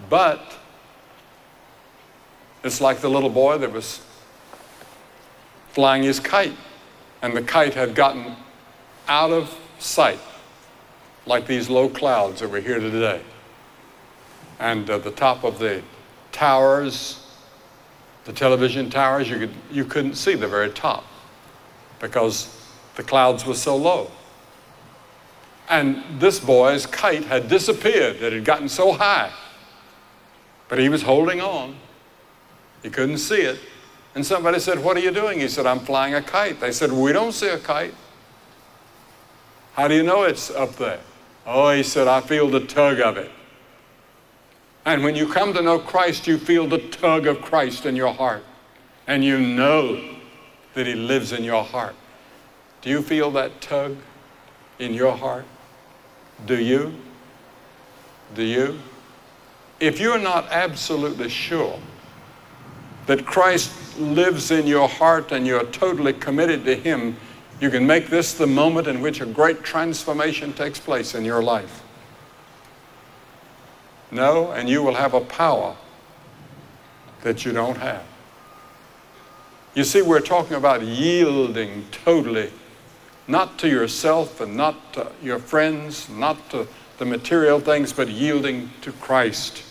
but 0.10 0.58
it's 2.63 2.82
like 2.82 2.97
the 2.97 3.12
little 3.12 3.30
boy 3.30 3.60
that 3.60 3.71
was 3.71 4.02
flying 5.69 6.02
his 6.02 6.19
kite, 6.19 6.58
and 7.21 7.38
the 7.38 7.43
kite 7.43 7.76
had 7.76 7.93
gotten 7.93 8.36
out 9.08 9.30
of 9.30 9.56
sight, 9.78 10.19
like 11.28 11.45
these 11.45 11.69
low 11.69 11.89
clouds 11.89 12.39
that 12.39 12.49
we're 12.49 12.60
here 12.60 12.80
today. 12.80 13.21
And 14.60 14.89
at 14.89 15.04
the 15.04 15.12
top 15.12 15.43
of 15.43 15.60
the 15.60 15.84
towers, 16.34 17.26
the 18.26 18.34
television 18.34 18.89
towers, 18.89 19.30
you, 19.30 19.39
could, 19.39 19.54
you 19.72 19.86
couldn't 19.86 20.15
see 20.15 20.36
the 20.36 20.48
very 20.48 20.69
top 20.69 21.06
because 22.00 22.69
the 22.96 23.04
clouds 23.04 23.46
were 23.46 23.54
so 23.54 23.78
low. 23.78 24.12
And 25.69 26.04
this 26.19 26.39
boy's 26.39 26.86
kite 26.86 27.24
had 27.24 27.48
disappeared, 27.48 28.17
it 28.17 28.34
had 28.34 28.43
gotten 28.43 28.67
so 28.67 28.91
high. 28.91 29.32
But 30.67 30.80
he 30.80 30.89
was 30.89 31.04
holding 31.04 31.39
on. 31.39 31.76
He 32.82 32.89
couldn't 32.89 33.19
see 33.19 33.41
it. 33.41 33.60
And 34.15 34.26
somebody 34.26 34.60
said, 34.60 34.84
What 34.84 34.98
are 34.98 35.02
you 35.02 35.12
doing? 35.12 35.39
He 35.39 35.48
said, 35.48 35.65
I'm 35.65 35.80
flying 35.80 36.13
a 36.13 36.22
kite. 36.22 36.60
They 36.60 36.72
said, 36.72 36.91
We 36.91 37.13
don't 37.13 37.32
see 37.32 37.50
a 37.50 37.58
kite. 37.58 37.93
How 39.74 39.88
do 39.88 39.96
you 39.96 40.04
know 40.04 40.24
it's 40.24 40.52
up 40.52 40.76
there? 40.76 41.00
Oh, 41.46 41.72
he 41.72 41.84
said, 41.84 42.08
I 42.08 42.22
feel 42.22 42.50
the 42.50 42.60
tug 42.62 43.00
of 43.00 43.17
it. 43.17 43.32
And 44.86 45.04
when 45.04 45.15
you 45.15 45.28
come 45.28 45.54
to 45.54 45.62
know 45.62 45.80
Christ, 45.80 46.28
you 46.28 46.38
feel 46.38 46.67
the 46.67 46.78
tug 46.78 47.26
of 47.26 47.41
Christ 47.41 47.86
in 47.86 47.96
your 47.96 48.13
heart. 48.13 48.43
And 49.08 49.24
you 49.24 49.39
know 49.39 50.15
that 50.74 50.88
He 50.88 50.96
lives 50.96 51.32
in 51.32 51.43
your 51.43 51.63
heart. 51.63 51.96
Do 52.82 52.89
you 52.89 53.02
feel 53.02 53.32
that 53.32 53.62
tug 53.62 53.96
in 54.80 54.93
your 54.93 55.15
heart? 55.15 55.46
Do 56.46 56.62
you? 56.62 56.93
Do 58.36 58.43
you? 58.43 58.80
If 59.80 60.00
you're 60.00 60.19
not 60.19 60.48
absolutely 60.50 61.30
sure 61.30 61.80
that 63.06 63.26
Christ 63.26 63.98
lives 64.00 64.52
in 64.52 64.65
your 64.65 64.88
heart 64.88 65.32
and 65.32 65.46
you're 65.46 65.65
totally 65.65 66.13
committed 66.13 66.65
to 66.65 66.76
Him, 66.76 67.15
you 67.60 67.69
can 67.69 67.86
make 67.86 68.08
this 68.08 68.34
the 68.34 68.48
moment 68.48 68.88
in 68.88 69.02
which 69.02 69.22
a 69.22 69.26
great 69.26 69.63
transformation 69.63 70.54
takes 70.54 70.80
place 70.80 71.15
in 71.15 71.24
your 71.24 71.43
life. 71.43 71.83
No, 74.13 74.52
and 74.52 74.69
you 74.69 74.84
will 74.84 74.93
have 74.93 75.15
a 75.15 75.21
power 75.21 75.76
that 77.23 77.43
you 77.45 77.52
don't 77.52 77.78
have. 77.78 78.04
You 79.73 79.84
see, 79.84 80.04
we're 80.04 80.19
talking 80.19 80.56
about 80.56 80.84
yielding 80.84 81.86
totally, 81.91 82.52
not 83.28 83.58
to 83.58 83.67
yourself 83.67 84.39
and 84.39 84.56
not 84.56 84.93
to 84.93 85.12
your 85.23 85.39
friends, 85.39 86.08
not 86.10 86.52
to 86.52 86.67
the 86.99 87.06
material 87.06 87.60
things, 87.60 87.91
but 87.91 88.08
yielding 88.08 88.69
to 88.82 88.91
Christ. 88.91 89.63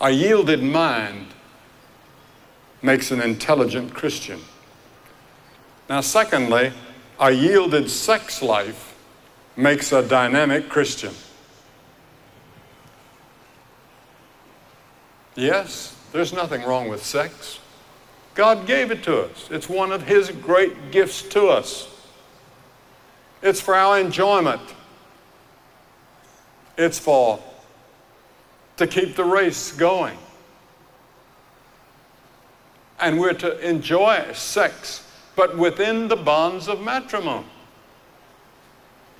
A 0.00 0.10
yielded 0.10 0.62
mind 0.62 1.26
makes 2.82 3.10
an 3.10 3.20
intelligent 3.20 3.94
Christian. 3.94 4.38
Now, 5.88 6.02
secondly, 6.02 6.72
a 7.18 7.32
yielded 7.32 7.90
sex 7.90 8.42
life 8.42 8.96
makes 9.56 9.90
a 9.90 10.06
dynamic 10.06 10.68
Christian. 10.68 11.14
Yes, 15.36 15.94
there's 16.12 16.32
nothing 16.32 16.62
wrong 16.62 16.88
with 16.88 17.04
sex. 17.04 17.60
God 18.34 18.66
gave 18.66 18.90
it 18.90 19.02
to 19.04 19.22
us. 19.22 19.48
It's 19.50 19.68
one 19.68 19.92
of 19.92 20.02
His 20.02 20.30
great 20.30 20.90
gifts 20.90 21.22
to 21.28 21.48
us. 21.48 21.88
It's 23.42 23.60
for 23.60 23.74
our 23.74 23.98
enjoyment. 23.98 24.62
It's 26.78 26.98
for 26.98 27.38
to 28.78 28.86
keep 28.86 29.14
the 29.14 29.24
race 29.24 29.72
going. 29.72 30.18
And 32.98 33.20
we're 33.20 33.34
to 33.34 33.58
enjoy 33.66 34.32
sex, 34.32 35.06
but 35.34 35.56
within 35.56 36.08
the 36.08 36.16
bonds 36.16 36.66
of 36.66 36.80
matrimony. 36.80 37.46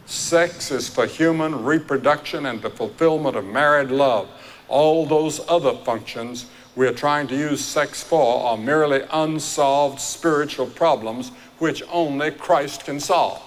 Sex 0.06 0.70
is 0.70 0.88
for 0.88 1.06
human 1.06 1.64
reproduction 1.64 2.46
and 2.46 2.62
the 2.62 2.70
fulfillment 2.70 3.36
of 3.36 3.44
married 3.44 3.90
love. 3.90 4.28
All 4.68 5.06
those 5.06 5.40
other 5.48 5.74
functions 5.74 6.46
we 6.74 6.86
are 6.86 6.92
trying 6.92 7.26
to 7.28 7.36
use 7.36 7.64
sex 7.64 8.02
for 8.02 8.44
are 8.44 8.56
merely 8.56 9.02
unsolved 9.10 9.98
spiritual 9.98 10.66
problems 10.66 11.30
which 11.58 11.82
only 11.90 12.30
Christ 12.30 12.84
can 12.84 13.00
solve. 13.00 13.42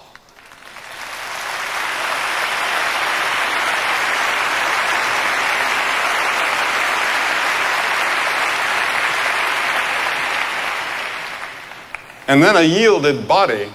And 12.26 12.40
then 12.40 12.56
a 12.56 12.62
yielded 12.62 13.26
body 13.26 13.72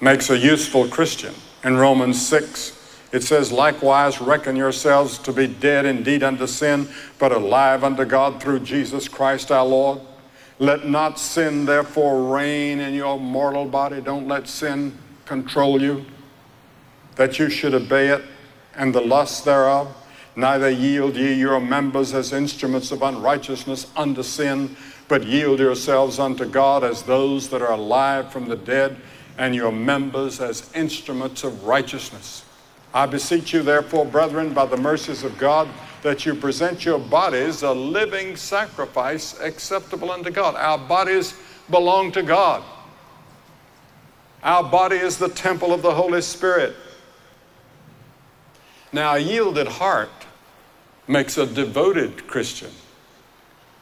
makes 0.00 0.30
a 0.30 0.38
useful 0.38 0.88
Christian. 0.88 1.34
In 1.62 1.76
Romans 1.76 2.26
6, 2.26 2.79
it 3.12 3.22
says, 3.22 3.50
Likewise, 3.50 4.20
reckon 4.20 4.56
yourselves 4.56 5.18
to 5.18 5.32
be 5.32 5.46
dead 5.46 5.84
indeed 5.84 6.22
unto 6.22 6.46
sin, 6.46 6.88
but 7.18 7.32
alive 7.32 7.82
unto 7.82 8.04
God 8.04 8.40
through 8.40 8.60
Jesus 8.60 9.08
Christ 9.08 9.50
our 9.50 9.66
Lord. 9.66 10.00
Let 10.58 10.86
not 10.86 11.18
sin 11.18 11.64
therefore 11.64 12.34
reign 12.34 12.80
in 12.80 12.94
your 12.94 13.18
mortal 13.18 13.64
body. 13.64 14.00
Don't 14.00 14.28
let 14.28 14.46
sin 14.46 14.96
control 15.24 15.80
you, 15.80 16.04
that 17.16 17.38
you 17.38 17.48
should 17.48 17.74
obey 17.74 18.08
it 18.08 18.22
and 18.74 18.94
the 18.94 19.00
lust 19.00 19.44
thereof. 19.44 19.96
Neither 20.36 20.70
yield 20.70 21.16
ye 21.16 21.34
your 21.34 21.60
members 21.60 22.14
as 22.14 22.32
instruments 22.32 22.92
of 22.92 23.02
unrighteousness 23.02 23.86
unto 23.96 24.22
sin, 24.22 24.76
but 25.08 25.24
yield 25.24 25.58
yourselves 25.58 26.18
unto 26.18 26.44
God 26.44 26.84
as 26.84 27.02
those 27.02 27.48
that 27.48 27.62
are 27.62 27.72
alive 27.72 28.32
from 28.32 28.48
the 28.48 28.56
dead, 28.56 28.96
and 29.36 29.54
your 29.54 29.72
members 29.72 30.40
as 30.40 30.70
instruments 30.74 31.42
of 31.42 31.64
righteousness. 31.64 32.44
I 32.92 33.06
beseech 33.06 33.52
you, 33.52 33.62
therefore, 33.62 34.04
brethren, 34.04 34.52
by 34.52 34.66
the 34.66 34.76
mercies 34.76 35.22
of 35.22 35.38
God, 35.38 35.68
that 36.02 36.26
you 36.26 36.34
present 36.34 36.84
your 36.84 36.98
bodies 36.98 37.62
a 37.62 37.72
living 37.72 38.36
sacrifice 38.36 39.38
acceptable 39.38 40.10
unto 40.10 40.30
God. 40.30 40.56
Our 40.56 40.78
bodies 40.78 41.34
belong 41.68 42.10
to 42.12 42.22
God. 42.22 42.62
Our 44.42 44.64
body 44.64 44.96
is 44.96 45.18
the 45.18 45.28
temple 45.28 45.72
of 45.72 45.82
the 45.82 45.92
Holy 45.92 46.22
Spirit. 46.22 46.74
Now, 48.92 49.14
a 49.14 49.18
yielded 49.18 49.68
heart 49.68 50.10
makes 51.06 51.36
a 51.36 51.46
devoted 51.46 52.26
Christian. 52.26 52.70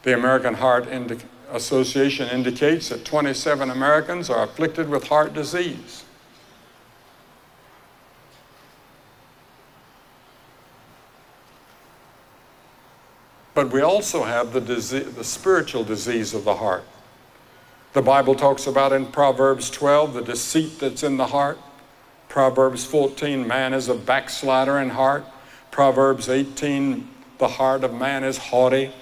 The 0.03 0.15
American 0.15 0.55
Heart 0.55 0.89
Indi- 0.89 1.19
Association 1.51 2.29
indicates 2.29 2.91
that 2.91 3.05
27 3.07 3.71
Americans 3.71 4.29
are 4.29 4.45
afflicted 4.45 4.89
with 4.91 5.09
heart 5.09 5.33
disease. 5.33 6.05
But 13.59 13.73
we 13.73 13.81
also 13.81 14.23
have 14.23 14.53
the, 14.53 14.61
disease, 14.61 15.13
the 15.17 15.25
spiritual 15.25 15.83
disease 15.83 16.33
of 16.33 16.45
the 16.45 16.55
heart. 16.55 16.85
The 17.93 18.01
Bible 18.01 18.37
talks 18.37 18.69
about 18.69 18.93
in 18.93 19.07
Proverbs 19.07 19.69
12 19.69 20.15
the 20.15 20.23
deceit 20.23 20.79
that's 20.79 21.03
in 21.03 21.17
the 21.17 21.27
heart. 21.27 21.59
Proverbs 22.29 22.85
14, 22.85 23.49
man 23.49 23.75
is 23.75 23.89
a 23.89 23.97
backslider 23.97 24.79
in 24.79 24.91
heart. 24.91 25.25
Proverbs 25.73 26.29
18, 26.29 27.09
the 27.39 27.49
heart 27.49 27.83
of 27.83 27.93
man 27.93 28.23
is 28.23 28.39
haughty. 28.39 28.93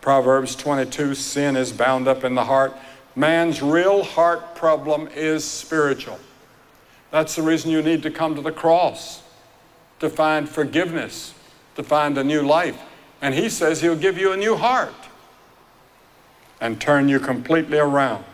Proverbs 0.00 0.54
22, 0.54 1.16
sin 1.16 1.56
is 1.56 1.72
bound 1.72 2.06
up 2.06 2.22
in 2.22 2.36
the 2.36 2.44
heart. 2.44 2.72
Man's 3.16 3.60
real 3.60 4.04
heart 4.04 4.54
problem 4.54 5.08
is 5.16 5.44
spiritual. 5.44 6.20
That's 7.10 7.34
the 7.34 7.42
reason 7.42 7.72
you 7.72 7.82
need 7.82 8.04
to 8.04 8.10
come 8.12 8.36
to 8.36 8.40
the 8.40 8.52
cross 8.52 9.24
to 9.98 10.08
find 10.08 10.48
forgiveness, 10.48 11.34
to 11.74 11.82
find 11.82 12.16
a 12.16 12.22
new 12.22 12.42
life. 12.42 12.80
And 13.22 13.34
he 13.34 13.48
says 13.48 13.80
he'll 13.80 13.96
give 13.96 14.16
you 14.18 14.32
a 14.32 14.36
new 14.36 14.56
heart 14.56 14.94
and 16.60 16.80
turn 16.80 17.08
you 17.08 17.20
completely 17.20 17.78
around. 17.78 18.24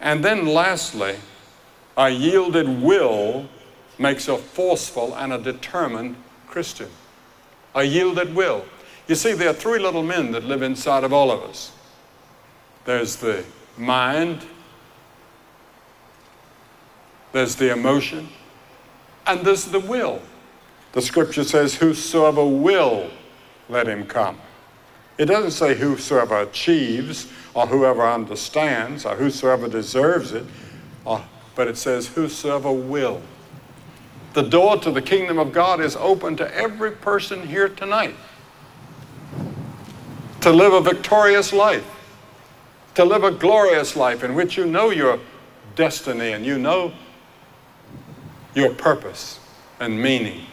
And 0.00 0.24
then, 0.24 0.46
lastly, 0.46 1.16
a 1.96 2.10
yielded 2.10 2.82
will 2.82 3.48
makes 3.98 4.28
a 4.28 4.36
forceful 4.36 5.14
and 5.14 5.32
a 5.32 5.38
determined 5.38 6.16
Christian. 6.48 6.88
A 7.74 7.84
yielded 7.84 8.34
will. 8.34 8.64
You 9.06 9.14
see, 9.14 9.32
there 9.32 9.50
are 9.50 9.54
three 9.54 9.78
little 9.78 10.02
men 10.02 10.32
that 10.32 10.44
live 10.44 10.62
inside 10.62 11.04
of 11.04 11.12
all 11.12 11.30
of 11.30 11.42
us 11.42 11.72
there's 12.84 13.16
the 13.16 13.44
mind, 13.76 14.44
there's 17.32 17.54
the 17.56 17.72
emotion, 17.72 18.28
and 19.26 19.40
there's 19.46 19.66
the 19.66 19.80
will. 19.80 20.20
The 20.92 21.02
scripture 21.02 21.44
says, 21.44 21.74
Whosoever 21.74 22.44
will, 22.44 23.10
let 23.68 23.88
him 23.88 24.06
come. 24.06 24.38
It 25.18 25.26
doesn't 25.26 25.52
say 25.52 25.74
whosoever 25.74 26.40
achieves 26.40 27.28
or 27.54 27.66
whoever 27.66 28.06
understands 28.06 29.04
or 29.04 29.14
whosoever 29.14 29.68
deserves 29.68 30.32
it, 30.32 30.44
or, 31.04 31.24
but 31.54 31.68
it 31.68 31.76
says 31.76 32.08
whosoever 32.08 32.72
will. 32.72 33.22
The 34.32 34.42
door 34.42 34.78
to 34.78 34.90
the 34.90 35.02
kingdom 35.02 35.38
of 35.38 35.52
God 35.52 35.80
is 35.80 35.94
open 35.96 36.36
to 36.36 36.54
every 36.54 36.92
person 36.92 37.46
here 37.46 37.68
tonight 37.68 38.14
to 40.40 40.50
live 40.50 40.72
a 40.72 40.80
victorious 40.80 41.52
life, 41.52 41.86
to 42.94 43.04
live 43.04 43.22
a 43.22 43.30
glorious 43.30 43.94
life 43.94 44.24
in 44.24 44.34
which 44.34 44.56
you 44.56 44.66
know 44.66 44.90
your 44.90 45.20
destiny 45.76 46.32
and 46.32 46.44
you 46.44 46.58
know 46.58 46.92
your 48.54 48.74
purpose 48.74 49.38
and 49.78 50.00
meaning. 50.00 50.46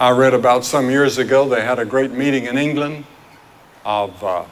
I 0.00 0.10
read 0.10 0.34
about 0.34 0.64
some 0.64 0.90
years 0.90 1.18
ago 1.18 1.48
they 1.48 1.62
had 1.62 1.78
a 1.78 1.84
great 1.84 2.10
meeting 2.10 2.46
in 2.46 2.58
England 2.58 3.04
of 3.84 4.24
uh, 4.24 4.44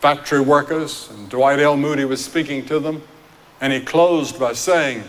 factory 0.00 0.40
workers, 0.40 1.08
and 1.12 1.28
Dwight 1.28 1.60
L. 1.60 1.76
Moody 1.76 2.04
was 2.04 2.24
speaking 2.24 2.66
to 2.66 2.80
them, 2.80 3.02
and 3.60 3.72
he 3.72 3.80
closed 3.80 4.40
by 4.40 4.52
saying, 4.52 5.04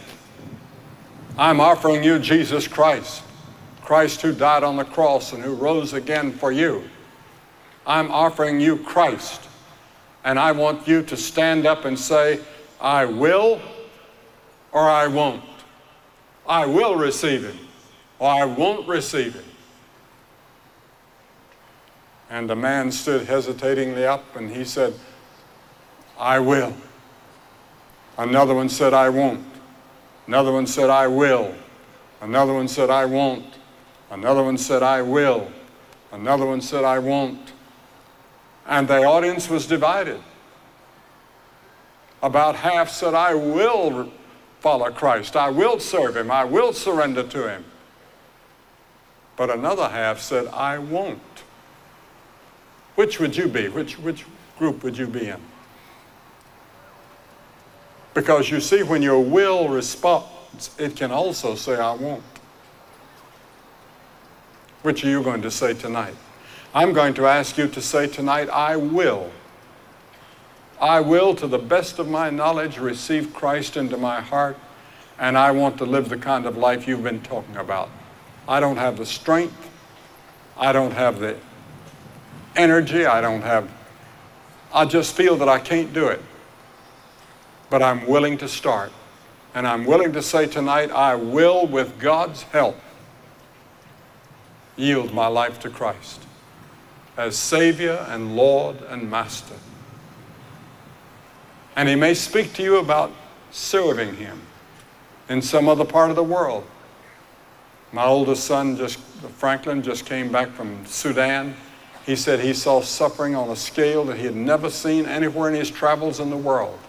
I'm 1.35 1.59
offering 1.59 2.03
you 2.03 2.19
Jesus 2.19 2.67
Christ. 2.67 3.23
Christ 3.81 4.21
who 4.21 4.33
died 4.33 4.63
on 4.63 4.77
the 4.77 4.85
cross 4.85 5.33
and 5.33 5.43
who 5.43 5.55
rose 5.55 5.93
again 5.93 6.31
for 6.31 6.51
you. 6.51 6.87
I'm 7.87 8.11
offering 8.11 8.59
you 8.59 8.77
Christ. 8.77 9.41
And 10.23 10.37
I 10.37 10.51
want 10.51 10.87
you 10.87 11.01
to 11.01 11.17
stand 11.17 11.65
up 11.65 11.85
and 11.85 11.97
say, 11.97 12.39
I 12.79 13.05
will 13.05 13.59
or 14.71 14.87
I 14.87 15.07
won't. 15.07 15.43
I 16.47 16.65
will 16.65 16.95
receive 16.95 17.43
him, 17.43 17.57
or 18.19 18.29
I 18.29 18.45
won't 18.45 18.87
receive 18.87 19.35
it. 19.35 19.45
And 22.29 22.49
the 22.49 22.55
man 22.55 22.91
stood 22.91 23.27
hesitatingly 23.27 24.05
up 24.05 24.35
and 24.35 24.49
he 24.49 24.63
said, 24.65 24.93
I 26.17 26.39
will. 26.39 26.73
Another 28.17 28.55
one 28.55 28.69
said, 28.69 28.93
I 28.93 29.09
won't. 29.09 29.45
Another 30.27 30.51
one 30.51 30.67
said, 30.67 30.89
I 30.89 31.07
will. 31.07 31.53
Another 32.21 32.53
one 32.53 32.67
said, 32.67 32.89
I 32.89 33.05
won't. 33.05 33.45
Another 34.09 34.43
one 34.43 34.57
said, 34.57 34.83
I 34.83 35.01
will. 35.01 35.51
Another 36.11 36.45
one 36.45 36.61
said, 36.61 36.83
I 36.83 36.99
won't. 36.99 37.51
And 38.65 38.87
the 38.87 39.03
audience 39.03 39.49
was 39.49 39.67
divided. 39.67 40.21
About 42.21 42.55
half 42.55 42.89
said, 42.89 43.13
I 43.13 43.33
will 43.33 44.09
follow 44.59 44.89
Christ. 44.91 45.35
I 45.35 45.49
will 45.49 45.79
serve 45.79 46.15
him. 46.15 46.31
I 46.31 46.45
will 46.45 46.71
surrender 46.71 47.23
to 47.23 47.49
him. 47.49 47.65
But 49.35 49.49
another 49.49 49.89
half 49.89 50.19
said, 50.19 50.47
I 50.47 50.77
won't. 50.77 51.19
Which 52.95 53.19
would 53.19 53.35
you 53.35 53.47
be? 53.47 53.67
Which, 53.67 53.97
which 53.97 54.25
group 54.57 54.83
would 54.83 54.97
you 54.97 55.07
be 55.07 55.27
in? 55.29 55.41
Because 58.13 58.51
you 58.51 58.61
see, 58.61 58.83
when 58.83 59.01
your 59.01 59.23
will 59.23 59.69
responds, 59.69 60.69
it 60.77 60.95
can 60.95 61.11
also 61.11 61.55
say, 61.55 61.75
I 61.75 61.93
won't. 61.93 62.23
Which 64.83 65.03
are 65.03 65.09
you 65.09 65.23
going 65.23 65.41
to 65.41 65.49
say 65.49 65.73
tonight? 65.73 66.15
I'm 66.75 66.93
going 66.93 67.13
to 67.15 67.25
ask 67.25 67.57
you 67.57 67.67
to 67.67 67.81
say 67.81 68.07
tonight, 68.07 68.49
I 68.49 68.75
will. 68.75 69.31
I 70.79 70.99
will, 70.99 71.33
to 71.35 71.47
the 71.47 71.57
best 71.57 71.97
of 71.97 72.07
my 72.07 72.29
knowledge, 72.29 72.77
receive 72.77 73.33
Christ 73.33 73.77
into 73.77 73.97
my 73.97 74.21
heart, 74.21 74.57
and 75.17 75.37
I 75.37 75.51
want 75.51 75.77
to 75.77 75.85
live 75.85 76.09
the 76.09 76.17
kind 76.17 76.45
of 76.45 76.57
life 76.57 76.87
you've 76.87 77.03
been 77.03 77.21
talking 77.21 77.55
about. 77.55 77.89
I 78.47 78.59
don't 78.59 78.77
have 78.77 78.97
the 78.97 79.05
strength, 79.05 79.69
I 80.57 80.71
don't 80.71 80.91
have 80.91 81.19
the 81.19 81.37
energy, 82.55 83.05
I 83.05 83.21
don't 83.21 83.41
have, 83.41 83.69
I 84.73 84.85
just 84.85 85.15
feel 85.15 85.37
that 85.37 85.49
I 85.49 85.59
can't 85.59 85.93
do 85.93 86.07
it. 86.07 86.21
But 87.69 87.81
I'm 87.81 88.05
willing 88.05 88.37
to 88.39 88.47
start. 88.47 88.91
And 89.55 89.67
I'm 89.67 89.85
willing 89.85 90.13
to 90.13 90.21
say 90.21 90.47
tonight, 90.47 90.91
I 90.91 91.15
will, 91.15 91.67
with 91.67 91.99
God's 91.99 92.43
help, 92.43 92.75
yield 94.75 95.13
my 95.13 95.27
life 95.27 95.59
to 95.59 95.69
Christ 95.69 96.21
as 97.17 97.37
Savior 97.37 98.05
and 98.09 98.35
Lord 98.35 98.81
and 98.89 99.09
Master. 99.09 99.55
And 101.75 101.87
He 101.87 101.95
may 101.95 102.13
speak 102.13 102.53
to 102.53 102.63
you 102.63 102.77
about 102.77 103.11
serving 103.51 104.15
Him 104.15 104.41
in 105.29 105.41
some 105.41 105.69
other 105.69 105.85
part 105.85 106.09
of 106.09 106.15
the 106.15 106.23
world. 106.23 106.65
My 107.93 108.05
oldest 108.05 108.45
son, 108.45 108.75
just 108.75 108.97
Franklin, 109.37 109.83
just 109.83 110.07
came 110.07 110.31
back 110.31 110.49
from 110.49 110.83
Sudan. 110.87 111.55
He 112.07 112.15
said 112.15 112.39
he 112.39 112.53
saw 112.53 112.81
suffering 112.81 113.35
on 113.35 113.49
a 113.49 113.55
scale 113.55 114.03
that 114.05 114.17
he 114.17 114.25
had 114.25 114.35
never 114.35 114.71
seen 114.71 115.05
anywhere 115.05 115.47
in 115.47 115.55
his 115.55 115.69
travels 115.69 116.19
in 116.19 116.31
the 116.31 116.37
world. 116.37 116.79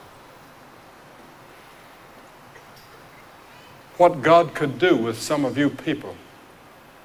What 3.98 4.22
God 4.22 4.54
could 4.54 4.78
do 4.78 4.96
with 4.96 5.20
some 5.20 5.44
of 5.44 5.58
you 5.58 5.68
people 5.68 6.16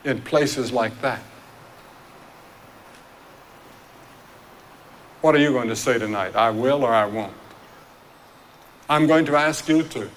in 0.05 0.21
places 0.21 0.71
like 0.71 0.99
that. 1.01 1.21
What 5.21 5.35
are 5.35 5.39
you 5.39 5.51
going 5.51 5.67
to 5.67 5.75
say 5.75 5.99
tonight? 5.99 6.37
I 6.37 6.51
will 6.51 6.85
or 6.85 6.93
I 6.93 7.05
won't? 7.05 7.33
I'm 8.87 9.07
going 9.07 9.25
to 9.25 9.35
ask 9.35 9.67
you 9.67 9.83
to 9.83 10.09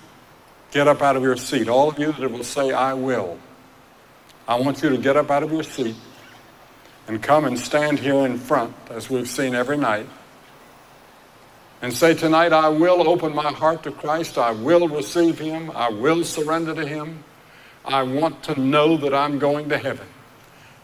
get 0.70 0.86
up 0.86 1.02
out 1.02 1.16
of 1.16 1.22
your 1.24 1.36
seat. 1.36 1.68
All 1.68 1.90
of 1.90 1.98
you 1.98 2.12
that 2.12 2.30
will 2.30 2.44
say, 2.44 2.70
I 2.70 2.94
will. 2.94 3.38
I 4.46 4.56
want 4.56 4.82
you 4.82 4.90
to 4.90 4.98
get 4.98 5.16
up 5.16 5.30
out 5.30 5.42
of 5.42 5.52
your 5.52 5.62
seat 5.62 5.96
and 7.08 7.22
come 7.22 7.44
and 7.44 7.58
stand 7.58 7.98
here 7.98 8.26
in 8.26 8.38
front, 8.38 8.74
as 8.90 9.08
we've 9.08 9.28
seen 9.28 9.54
every 9.54 9.76
night, 9.76 10.06
and 11.80 11.92
say, 11.92 12.14
Tonight 12.14 12.52
I 12.52 12.68
will 12.68 13.08
open 13.08 13.34
my 13.34 13.52
heart 13.52 13.82
to 13.84 13.92
Christ. 13.92 14.38
I 14.38 14.52
will 14.52 14.88
receive 14.88 15.38
Him. 15.38 15.70
I 15.74 15.90
will 15.90 16.24
surrender 16.24 16.74
to 16.74 16.86
Him. 16.86 17.24
I 17.84 18.02
want 18.02 18.42
to 18.44 18.60
know 18.60 18.96
that 18.96 19.12
I'm 19.12 19.38
going 19.38 19.68
to 19.68 19.78
heaven. 19.78 20.06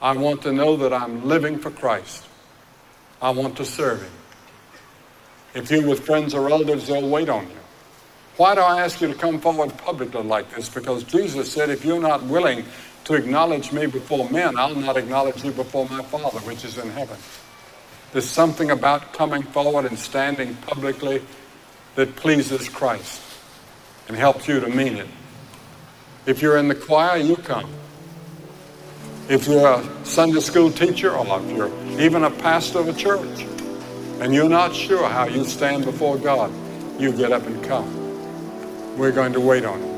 I 0.02 0.12
want 0.16 0.42
to 0.42 0.52
know 0.52 0.76
that 0.76 0.92
I'm 0.92 1.26
living 1.26 1.58
for 1.58 1.70
Christ. 1.70 2.24
I 3.20 3.30
want 3.30 3.56
to 3.56 3.64
serve 3.64 4.02
Him. 4.02 4.10
If 5.54 5.70
you're 5.70 5.86
with 5.86 6.04
friends 6.04 6.34
or 6.34 6.46
relatives, 6.46 6.86
they'll 6.86 7.08
wait 7.08 7.28
on 7.28 7.48
you. 7.48 7.56
Why 8.36 8.54
do 8.54 8.60
I 8.60 8.82
ask 8.82 9.00
you 9.00 9.08
to 9.08 9.14
come 9.14 9.40
forward 9.40 9.76
publicly 9.78 10.22
like 10.22 10.54
this? 10.54 10.68
Because 10.68 11.02
Jesus 11.02 11.50
said, 11.50 11.70
if 11.70 11.84
you're 11.84 12.00
not 12.00 12.22
willing 12.22 12.64
to 13.04 13.14
acknowledge 13.14 13.72
me 13.72 13.86
before 13.86 14.28
men, 14.30 14.58
I'll 14.58 14.74
not 14.74 14.96
acknowledge 14.96 15.44
you 15.44 15.52
before 15.52 15.88
my 15.88 16.02
Father, 16.02 16.38
which 16.40 16.64
is 16.64 16.78
in 16.78 16.90
heaven. 16.90 17.16
There's 18.12 18.28
something 18.28 18.70
about 18.70 19.12
coming 19.12 19.42
forward 19.42 19.84
and 19.84 19.98
standing 19.98 20.54
publicly 20.56 21.22
that 21.94 22.16
pleases 22.16 22.68
Christ 22.68 23.20
and 24.08 24.16
helps 24.16 24.48
you 24.48 24.60
to 24.60 24.68
mean 24.68 24.96
it. 24.96 25.08
If 26.26 26.42
you're 26.42 26.56
in 26.56 26.68
the 26.68 26.74
choir, 26.74 27.18
you 27.18 27.36
come. 27.36 27.70
If 29.28 29.46
you're 29.46 29.66
a 29.66 30.04
Sunday 30.04 30.40
school 30.40 30.70
teacher 30.70 31.14
or 31.14 31.40
if 31.40 31.50
you're 31.50 32.00
even 32.00 32.24
a 32.24 32.30
pastor 32.30 32.78
of 32.78 32.88
a 32.88 32.94
church 32.94 33.46
and 34.20 34.32
you're 34.32 34.48
not 34.48 34.74
sure 34.74 35.08
how 35.08 35.26
you 35.26 35.44
stand 35.44 35.84
before 35.84 36.16
God, 36.16 36.50
you 36.98 37.12
get 37.12 37.32
up 37.32 37.46
and 37.46 37.62
come. 37.64 38.96
We're 38.96 39.12
going 39.12 39.34
to 39.34 39.40
wait 39.40 39.64
on 39.64 39.80
you. 39.80 39.97